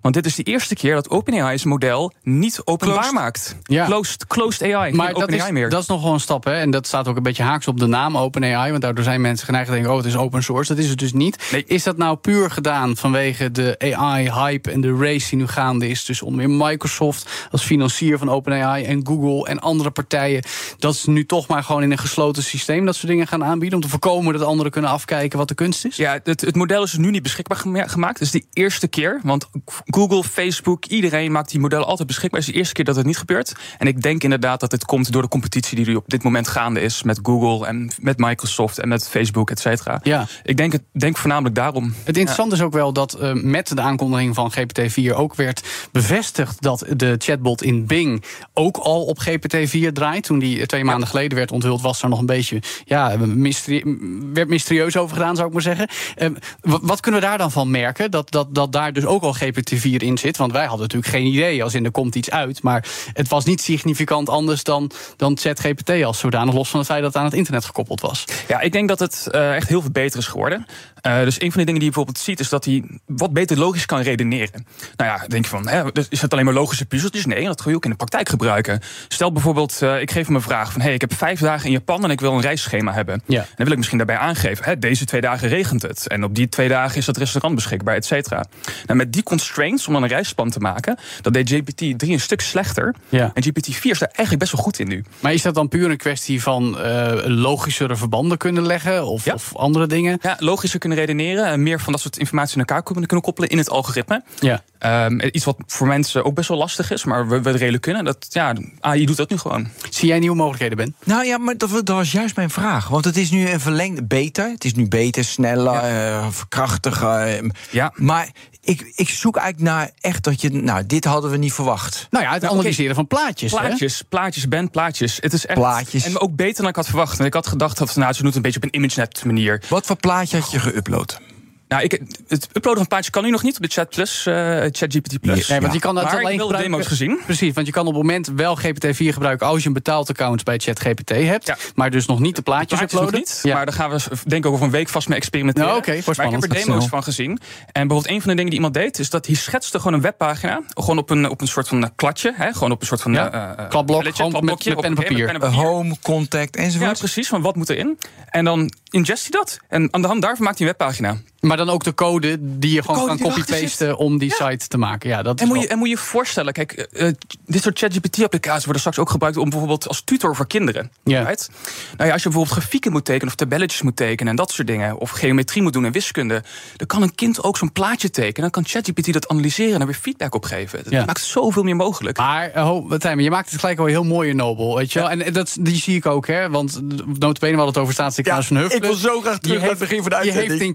[0.06, 3.12] Want dit is de eerste keer dat OpenAI zijn model niet openbaar Closed.
[3.14, 3.56] maakt.
[3.62, 3.86] Ja.
[3.86, 5.70] Closed, closed AI, Maar dat OpenAI is, meer.
[5.70, 6.52] dat is nog wel een stap, hè?
[6.52, 8.70] En dat staat ook een beetje haaks op de naam OpenAI.
[8.70, 10.74] Want daardoor zijn mensen geneigd te denken: oh, het is open source.
[10.74, 11.48] Dat is het dus niet.
[11.52, 11.64] Nee.
[11.66, 16.04] Is dat nou puur gedaan vanwege de AI-hype en de race die nu gaande is?
[16.04, 20.42] Dus onder meer Microsoft als financier van OpenAI en Google en andere partijen.
[20.78, 23.78] Dat ze nu toch maar gewoon in een gesloten systeem dat soort dingen gaan aanbieden.
[23.78, 25.96] Om te voorkomen dat anderen kunnen afkijken wat de kunst is?
[25.96, 28.18] Ja, het, het model is nu niet beschikbaar gema- gemaakt.
[28.18, 29.20] Het is de eerste keer.
[29.22, 29.48] Want
[29.96, 32.38] Google, Facebook, iedereen maakt die modellen altijd beschikbaar.
[32.40, 33.54] Het is de eerste keer dat het niet gebeurt.
[33.78, 36.48] En ik denk inderdaad dat dit komt door de competitie die er op dit moment
[36.48, 37.02] gaande is.
[37.02, 40.00] Met Google en met Microsoft en met Facebook, et cetera.
[40.02, 40.26] Ja.
[40.44, 41.94] Ik denk, het, denk voornamelijk daarom.
[42.04, 46.62] Het interessante is ook wel dat eh, met de aankondiging van GPT-4 ook werd bevestigd
[46.62, 50.24] dat de chatbot in Bing ook al op GPT-4 draait.
[50.24, 53.98] Toen die eh, twee maanden geleden werd onthuld, was er nog een beetje ja, mysterie,
[54.32, 55.88] werd mysterieus over gedaan, zou ik maar zeggen.
[56.16, 56.28] Eh,
[56.60, 58.10] wa- wat kunnen we daar dan van merken?
[58.10, 60.36] Dat, dat, dat daar dus ook al GPT-4 in zit.
[60.36, 62.62] Want wij hadden natuurlijk geen idee, als in er komt iets uit.
[62.62, 67.02] Maar het was niet significant anders dan, dan ChatGPT als zodanig, los van het feit
[67.02, 68.24] dat het aan het internet gekoppeld was.
[68.48, 70.66] Ja, ik denk dat het eh, echt heel veel beter is geworden.
[71.02, 73.58] Uh, dus een van de dingen die je bijvoorbeeld ziet, is dat hij wat beter
[73.58, 74.66] logisch kan redeneren.
[74.96, 77.26] Nou ja, denk je van, hè, dus is het alleen maar logische puzzeltjes?
[77.26, 78.80] Nee, dat kun je ook in de praktijk gebruiken.
[79.08, 81.72] Stel bijvoorbeeld, uh, ik geef hem een vraag van, hey, ik heb vijf dagen in
[81.72, 83.22] Japan en ik wil een reisschema hebben.
[83.26, 83.40] Ja.
[83.40, 86.08] Dan wil ik misschien daarbij aangeven, hè, deze twee dagen regent het.
[86.08, 88.44] En op die twee dagen is dat restaurant beschikbaar, et cetera.
[88.86, 92.40] Nou, met die constraints, om dan een reisplan te maken, dat deed GPT-3 een stuk
[92.40, 92.94] slechter.
[93.08, 93.30] Ja.
[93.34, 95.04] En GPT-4 is daar eigenlijk best wel goed in nu.
[95.20, 99.06] Maar is dat dan puur een kwestie van uh, logischere verbanden kunnen leggen?
[99.06, 99.34] Of, Ja.
[99.34, 100.18] of andere dingen?
[100.22, 103.58] Ja, logischer kunnen redeneren en meer van dat soort informatie in elkaar kunnen, koppelen in
[103.58, 104.22] het algoritme.
[104.40, 104.62] Ja.
[104.78, 108.04] Ehm, iets wat voor mensen ook best wel lastig is, maar we, redelijk kunnen.
[108.04, 109.68] Dat, ja, AI doet dat nu gewoon.
[109.90, 110.94] Zie jij nieuwe mogelijkheden, Ben?
[111.04, 112.88] Nou ja, maar dat, dat was juist mijn vraag.
[112.88, 114.50] Want het is nu een verlengde beter.
[114.50, 117.20] Het is nu beter, sneller, eh, krachtiger.
[117.20, 117.92] eh, Ja.
[117.94, 118.28] Maar
[118.66, 120.50] ik, ik zoek eigenlijk naar echt dat je.
[120.50, 122.06] Nou, dit hadden we niet verwacht.
[122.10, 123.52] Nou ja, het Nou, analyseren van plaatjes.
[123.52, 123.58] hè?
[123.58, 125.18] Plaatjes, plaatjes, Ben, plaatjes.
[125.20, 125.58] Het is echt.
[125.58, 126.04] Plaatjes.
[126.04, 127.16] En ook beter dan ik had verwacht.
[127.16, 129.62] Want ik had gedacht dat nou, ze doen het een beetje op een ImageNet manier.
[129.68, 131.35] Wat voor plaatje had je geüpload?
[131.68, 134.34] Nou, ik, het uploaden van plaatjes kan nu nog niet op de Chat Plus, eh
[134.70, 135.48] ChatGPT Plus.
[135.48, 136.70] Nee, want je kan dat Maar ik alleen gebruiken.
[136.70, 137.20] demo's gezien.
[137.24, 140.44] Precies, want je kan op het moment wel GPT-4 gebruiken als je een betaald account
[140.44, 141.46] bij ChatGPT hebt.
[141.46, 141.56] Ja.
[141.74, 143.20] Maar dus nog niet de plaatjes, Plaatjes nog uploaden.
[143.28, 143.54] niet, Ja.
[143.54, 143.96] maar daar gaan we
[144.26, 145.68] denk ik over een week vast mee experimenteren.
[145.68, 146.88] Nou, oké, wordt maar ik heb er demo's snel.
[146.88, 147.30] van gezien.
[147.30, 147.38] En
[147.72, 150.60] bijvoorbeeld een van de dingen die iemand deed, is dat hij schetste gewoon een webpagina,
[150.68, 153.12] gewoon op een, op een soort van eh, kladje, hè, gewoon op een soort van
[153.12, 154.74] Ja, eh, eh, gewoon met- pen en papier.
[154.74, 155.56] met pen en papier.
[155.58, 156.98] home, contact Ja, enzovoort.
[156.98, 157.98] precies, van wat moet erin.
[158.30, 159.58] En dan ingest hij dat.
[159.68, 161.16] En aan de hand daarvan maakt hij een webpagina.
[161.40, 165.08] Maar dan ook de code die je gewoon kan copy-pasten om die site te maken.
[165.08, 167.14] Ja, dat En is moet, wel- je, en moet je je voorstellen, kijk, eh, eh,
[167.46, 170.90] dit soort ChatGPT-applicaties worden straks ook gebruikt om bijvoorbeeld als tutor voor kinderen.
[171.04, 171.22] Ja.
[171.22, 171.50] Right?
[171.96, 174.66] Nou ja, als je bijvoorbeeld grafieken moet tekenen of tabelletjes moet tekenen en dat soort
[174.66, 176.42] dingen, of geometrie moet doen en wiskunde,
[176.76, 178.40] dan kan een kind ook zo'n plaatje tekenen.
[178.40, 180.84] Dan kan ChatGPT dat analyseren en daar weer feedback op geven.
[180.84, 181.04] Dat Ja.
[181.04, 182.16] maakt zoveel meer mogelijk.
[182.18, 184.98] Maar, uh, ho, Tijmen, je maakt het gelijk al heel mooi en nobel, weet je
[184.98, 185.10] wel.
[185.10, 186.50] En eh, dat, die zie ik ook, hè.
[186.50, 186.80] Want
[187.18, 188.82] notabene, we hadden het over staatssecretaris van Huffelen.
[188.82, 190.48] ik wil zo graag terug naar het begin van de uitzending.
[190.50, 190.74] heeft in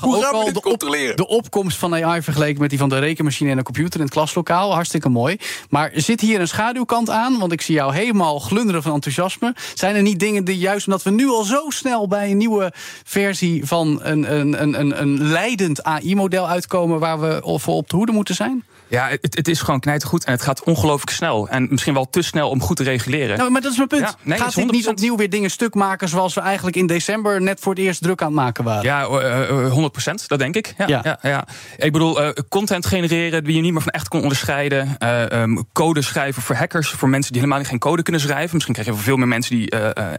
[0.00, 3.56] Hoe ook al de, de opkomst van AI vergeleken met die van de rekenmachine en
[3.56, 4.72] de computer in het klaslokaal.
[4.72, 5.36] Hartstikke mooi.
[5.68, 7.38] Maar zit hier een schaduwkant aan?
[7.38, 9.54] Want ik zie jou helemaal glunderen van enthousiasme.
[9.74, 12.72] Zijn er niet dingen die juist omdat we nu al zo snel bij een nieuwe
[13.04, 17.96] versie van een, een, een, een, een leidend AI-model uitkomen waar we voor op de
[17.96, 18.64] hoede moeten zijn?
[18.90, 21.48] Ja, het, het is gewoon knijtergoed en het gaat ongelooflijk snel.
[21.48, 23.38] En misschien wel te snel om goed te reguleren.
[23.38, 24.02] Nou, maar dat is mijn punt.
[24.02, 24.88] Ja, nee, Gaat dit is niet 100%.
[24.88, 28.20] opnieuw weer dingen stuk maken zoals we eigenlijk in december net voor het eerst druk
[28.20, 28.82] aan het maken waren?
[28.84, 30.74] Ja, eh, eh, 100% dat denk ik.
[30.78, 31.00] Ja, Ja.
[31.04, 31.18] ja.
[31.22, 31.44] Ja,
[31.76, 34.96] Ik bedoel, eh, content genereren die je niet meer van echt kon onderscheiden.
[34.98, 38.50] eh, ehm, code schrijven voor hackers, voor mensen die helemaal geen code kunnen schrijven.
[38.52, 40.16] Misschien krijg je veel meer mensen die eh, eh, eh,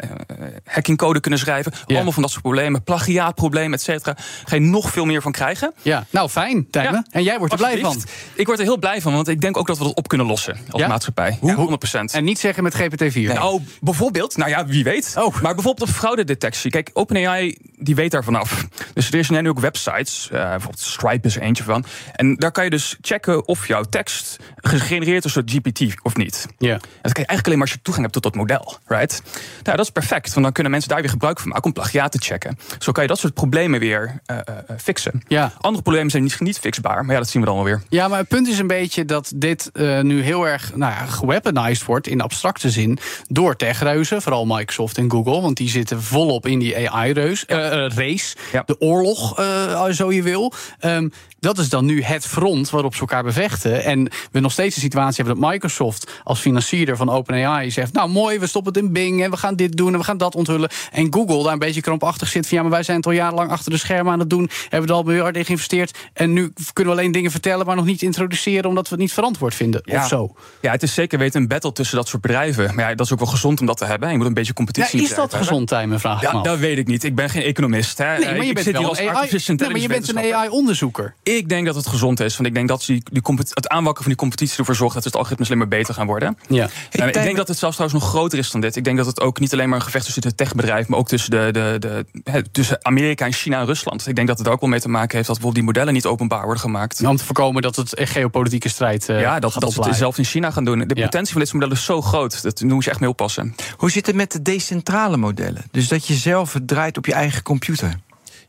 [0.65, 1.71] hackingcode kunnen schrijven.
[1.87, 2.83] Allemaal van dat soort problemen.
[2.83, 4.15] Plagiaatproblemen, et cetera.
[4.45, 5.73] Ga je nog veel meer van krijgen.
[5.81, 6.93] Ja, nou fijn, Tijmen.
[6.93, 8.01] Ja, En jij wordt er blij van.
[8.33, 10.27] Ik word er heel blij van, want ik denk ook dat we dat op kunnen
[10.27, 10.87] lossen als Ja?
[10.87, 11.37] maatschappij.
[11.41, 13.33] Ja, 100% En niet zeggen met GPT-4.
[13.33, 15.13] nou, bijvoorbeeld, nou ja, wie weet.
[15.17, 15.41] Oh.
[15.41, 16.71] Maar bijvoorbeeld op fraudedetectie.
[16.71, 18.65] Kijk, OpenAI die weet daar vanaf.
[18.93, 21.85] Dus er zijn nu ook websites, eh, bijvoorbeeld Stripe is er eentje van.
[22.15, 26.47] En daar kan je dus checken of jouw tekst gegenereerd is door GPT of niet.
[26.57, 26.73] Ja.
[26.73, 29.21] En dat kan je eigenlijk alleen maar als je toegang hebt tot dat model, right?
[29.63, 32.11] Nou, dat is perfect, want dan kunnen mensen daar weer gebruik van maken om plagiaat
[32.11, 32.57] te checken.
[32.79, 34.43] Zo kan je dat soort problemen weer eh, eh,
[34.77, 35.23] fixen.
[35.27, 35.53] Ja.
[35.59, 37.81] Andere problemen zijn niet, niet fixbaar, maar ja, dat zien we dan wel weer.
[37.89, 41.05] Ja, maar het punt is een beetje dat dit eh, nu heel erg nou ja,
[41.05, 42.97] geweaponized wordt in abstracte zin
[43.27, 47.91] door techreuzen, vooral Microsoft en Google, want die zitten volop in die AI-reus, eh, eh,
[47.95, 48.63] race, Ja.
[48.65, 50.53] de oorlog, eh, zo je wil.
[50.79, 53.83] Ehm, dat is dan nu het front waarop ze elkaar bevechten.
[53.83, 58.09] En we nog steeds de situatie hebben dat Microsoft als financierder van OpenAI zegt: Nou
[58.09, 60.35] mooi, we stoppen het in Bing en we gaan dit doen en we gaan dat
[60.35, 60.69] onthullen.
[60.91, 63.49] En Google daar een beetje krampachtig zit van ja, maar wij zijn het al jarenlang
[63.51, 65.97] achter de schermen aan het doen, hebben er al miljarden in geïnvesteerd.
[66.13, 69.13] En nu kunnen we alleen dingen vertellen, maar nog niet introduceren omdat we het niet
[69.13, 69.81] verantwoord vinden.
[69.85, 70.35] Of zo.
[70.61, 72.75] Ja, het is zeker weten een battle tussen dat soort bedrijven.
[72.75, 74.11] Maar ja, dat is ook wel gezond om dat te hebben.
[74.11, 75.99] Je moet een beetje Ja, competitie in is dat gezond, Tijmen?
[75.99, 77.03] Vraag Ja, dat weet ik niet.
[77.03, 77.97] Ik ben geen economist.
[77.97, 78.17] Hè.
[78.17, 79.29] Nee, maar Ik je bent zit hier wel als een AI.
[79.45, 81.13] Nee, maar je bent een AI-onderzoeker.
[81.23, 82.35] Ik denk dat het gezond is.
[82.37, 85.15] Want ik denk dat die, die het aanwakken van die competitie ervoor zorgt dat het
[85.15, 86.37] algoritmes alleen maar beter gaan worden.
[86.47, 86.69] Ja.
[86.89, 88.75] En ik denk dat het zelfs trouwens nog groter is dan dit.
[88.75, 90.99] Ik denk dat het ook niet alleen maar een gevecht is tussen het techbedrijf, maar
[90.99, 94.07] ook tussen, de, de, de, hè, tussen Amerika en China en Rusland.
[94.07, 96.05] Ik denk dat het ook wel mee te maken heeft dat bijvoorbeeld die modellen niet
[96.05, 97.05] openbaar worden gemaakt.
[97.05, 100.17] Om te voorkomen dat het echt geopolitieke strijd eh ja, dat, gaat dat ze zelfs
[100.17, 100.79] in China gaan doen.
[100.79, 101.03] De Ja.
[101.03, 102.41] potentie van dit model is zo groot.
[102.41, 103.55] Dat, moet je echt mee oppassen.
[103.77, 105.63] Hoe zit het met de decentrale modellen?
[105.71, 107.95] Dus dat je zelf het draait op je eigen computer.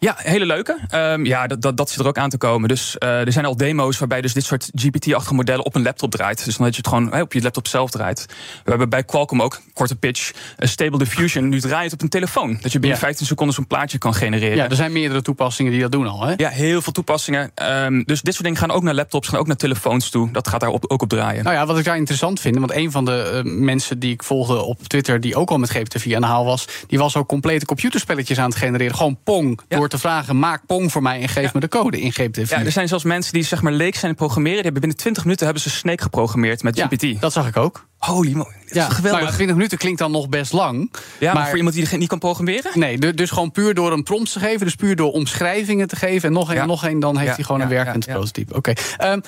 [0.03, 0.79] Ja, hele leuke.
[0.89, 2.69] Ehm, ja, dat, dat, dat zit er ook aan te komen.
[2.69, 6.11] Dus eh, er zijn al demo's waarbij dus dit soort GPT-achtige modellen op een laptop
[6.11, 6.45] draait.
[6.45, 8.27] Dus dan dat je het gewoon op je laptop zelf draait.
[8.65, 11.49] We hebben bij Qualcomm ook, korte pitch, een Stable Diffusion.
[11.49, 12.59] Nu draait op een telefoon.
[12.61, 13.05] Dat je binnen Ja.
[13.05, 14.57] 15 seconden zo'n plaatje kan genereren.
[14.57, 16.23] Ja, er zijn meerdere toepassingen die dat doen al.
[16.27, 16.35] Hè?
[16.37, 17.51] Ja, heel veel toepassingen.
[17.55, 20.31] Ehm, dus dit soort dingen gaan ook naar laptops, gaan ook naar telefoons toe.
[20.33, 21.45] Dat gaat daar op, ook op draaien.
[21.45, 24.23] Nou ja, wat ik daar interessant vind, want een van de eh, mensen die ik
[24.23, 27.29] volgde op Twitter, die ook al met GPT-4 aan de haal was, die was ook
[27.29, 28.97] complete computerspelletjes aan het genereren.
[28.97, 29.77] Gewoon Pong Ja.
[29.79, 32.49] door te vragen: maak Pong voor mij en geef me de code in GPT-4.
[32.49, 34.55] Ja, er zijn zelfs mensen die zeg maar leek zijn in programmeren.
[34.57, 37.21] Die hebben binnen 20 minuten hebben ze Snake geprogrammeerd met Ja, GPT.
[37.21, 37.87] dat zag ik ook.
[37.99, 39.21] Holy moly, dat Ja, is geweldig.
[39.21, 40.93] nou ja, 20 minuten klinkt dan nog best lang.
[41.19, 42.71] ja, maar, voor iemand die niet kan programmeren?
[42.79, 44.61] Nee, du- dus gewoon puur door een prompt te geven.
[44.67, 46.29] Dus puur door omschrijvingen te geven.
[46.29, 46.65] En nog een, Ja.
[46.67, 48.55] nog een dan heeft hij gewoon een werkend prototype.
[48.55, 48.73] Oké.
[48.97, 49.21] Ehm,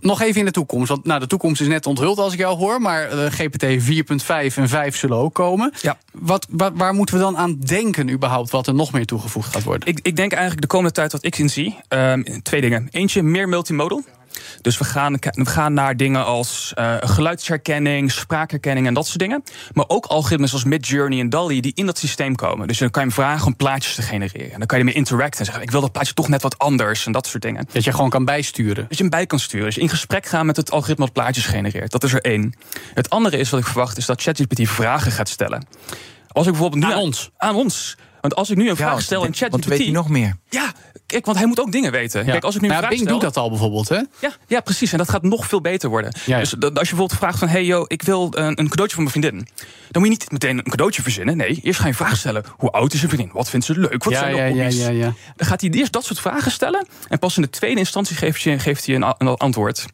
[0.00, 0.88] nog even in de toekomst.
[0.88, 2.80] Want nou, de toekomst is net onthuld als ik jou hoor.
[2.80, 5.72] Maar eh, GPT 4.5 en 5 zullen ook komen.
[5.80, 5.98] Ja.
[6.12, 8.50] Wat, waar, waar moeten we dan aan denken überhaupt...
[8.50, 9.88] wat er nog meer toegevoegd gaat worden?
[9.88, 11.78] Ik, ik denk eigenlijk de komende tijd wat ik in zie.
[11.88, 12.88] ehm, twee dingen.
[12.90, 14.02] Eentje, meer multimodal.
[14.60, 19.42] Dus we gaan, we gaan naar dingen als eh, geluidsherkenning, spraakherkenning en dat soort dingen.
[19.72, 22.68] Maar ook algoritmes als Midjourney en DALL-E die in dat systeem komen.
[22.68, 24.52] Dus dan kan je hem vragen om plaatjes te genereren.
[24.52, 26.58] En dan kan je ermee interacten en zeggen: Ik wil dat plaatje toch net wat
[26.58, 27.66] anders en dat soort dingen.
[27.72, 28.86] Dat je gewoon kan bijsturen.
[28.88, 29.66] Dat je hem bij kan sturen.
[29.66, 31.90] Dus in gesprek gaan met het algoritme dat plaatjes genereert.
[31.90, 32.54] Dat is er één.
[32.94, 35.66] Het andere is wat ik verwacht, is dat ChatGPT vragen gaat stellen.
[36.32, 37.30] Als ik bijvoorbeeld nu Aan ons.
[37.36, 37.96] Aan ons.
[38.20, 39.68] Want als ik nu een vraag stel in want ChatGPT.
[39.68, 40.36] weet hij nog meer.
[40.48, 40.72] Ja,
[41.06, 42.24] kijk, want hij moet ook dingen weten.
[42.24, 42.30] Ja.
[42.30, 44.00] Kijk, als ik nu een Nou vraag Bing stel, doet dat al bijvoorbeeld, hè?
[44.20, 44.92] Ja, ja, precies.
[44.92, 46.14] En dat gaat nog veel beter worden.
[46.26, 46.38] Ja.
[46.38, 47.48] Dus als je bijvoorbeeld vraagt van...
[47.48, 49.48] hey yo, ik wil een, een cadeautje voor mijn vriendin.
[49.90, 51.36] Dan moet je niet meteen een cadeautje verzinnen.
[51.36, 52.44] Nee, eerst ga je een vraag stellen.
[52.56, 53.30] Hoe oud is je vriendin?
[53.32, 54.04] Wat vindt ze leuk?
[54.04, 54.76] Wat zijn de ja, ja, hobby's?
[54.76, 55.14] ja, ja.
[55.36, 56.86] Dan gaat hij eerst dat soort vragen stellen.
[57.08, 59.04] En pas in de tweede instantie geeft hij, geeft hij een
[59.36, 59.86] antwoord.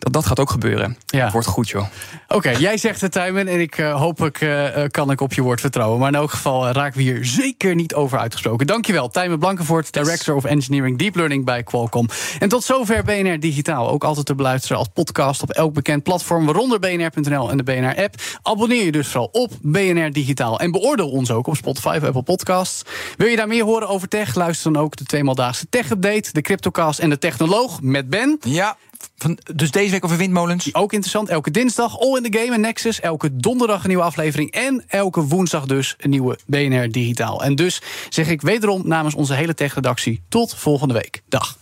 [0.00, 0.96] Dat, dat gaat ook gebeuren.
[1.06, 1.22] Ja.
[1.22, 1.86] Het wordt goed, joh.
[2.28, 3.48] Oké, jij zegt het, Tijmen.
[3.48, 5.98] En ik uh, hopelijk uh, kan ik op je woord vertrouwen.
[5.98, 8.66] Maar in elk geval uh, raken we hier zeker niet over uitgesproken.
[8.66, 12.08] Dankjewel, Tijmen Blankenvoort, Director of Engineering Deep Learning bij Qualcomm.
[12.38, 13.90] En tot zover BNR Digitaal.
[13.90, 18.14] Ook altijd te beluisteren als podcast op elk bekend platform, waaronder BNR.nl en de BNR-app.
[18.42, 20.60] Abonneer je dus vooral op BNR Digitaal.
[20.60, 22.82] En beoordeel ons ook op Spotify of Apple Podcasts.
[23.16, 24.34] Wil je daar meer horen over tech?
[24.34, 28.38] Luister dan ook de tweemaldaagse Tech-update, de Cryptocast en de Technoloog met Ben.
[28.40, 28.76] Ja.
[29.16, 30.74] Van, dus deze week over windmolens.
[30.74, 31.28] Ook interessant.
[31.28, 33.00] Elke dinsdag All in the Game en Nexus.
[33.00, 34.50] Elke donderdag een nieuwe aflevering.
[34.50, 37.44] En elke woensdag dus een nieuwe BNR Digitaal.
[37.44, 40.22] En dus zeg ik wederom namens onze hele tech-redactie...
[40.28, 41.22] tot volgende week.
[41.28, 41.58] Dag.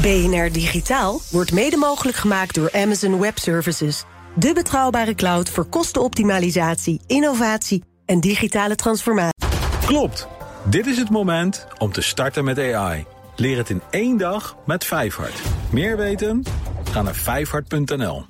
[0.00, 4.04] BNR Digitaal wordt mede mogelijk gemaakt door Amazon Web Services.
[4.34, 9.48] De betrouwbare cloud voor kostenoptimalisatie, innovatie en digitale transformatie.
[9.86, 10.28] Klopt.
[10.64, 13.04] Dit is het moment om te starten met AI.
[13.36, 15.40] Leer het in één dag met Vijfhart.
[15.70, 16.44] Meer weten?
[16.96, 18.24] Ga naar vijfhart.nl.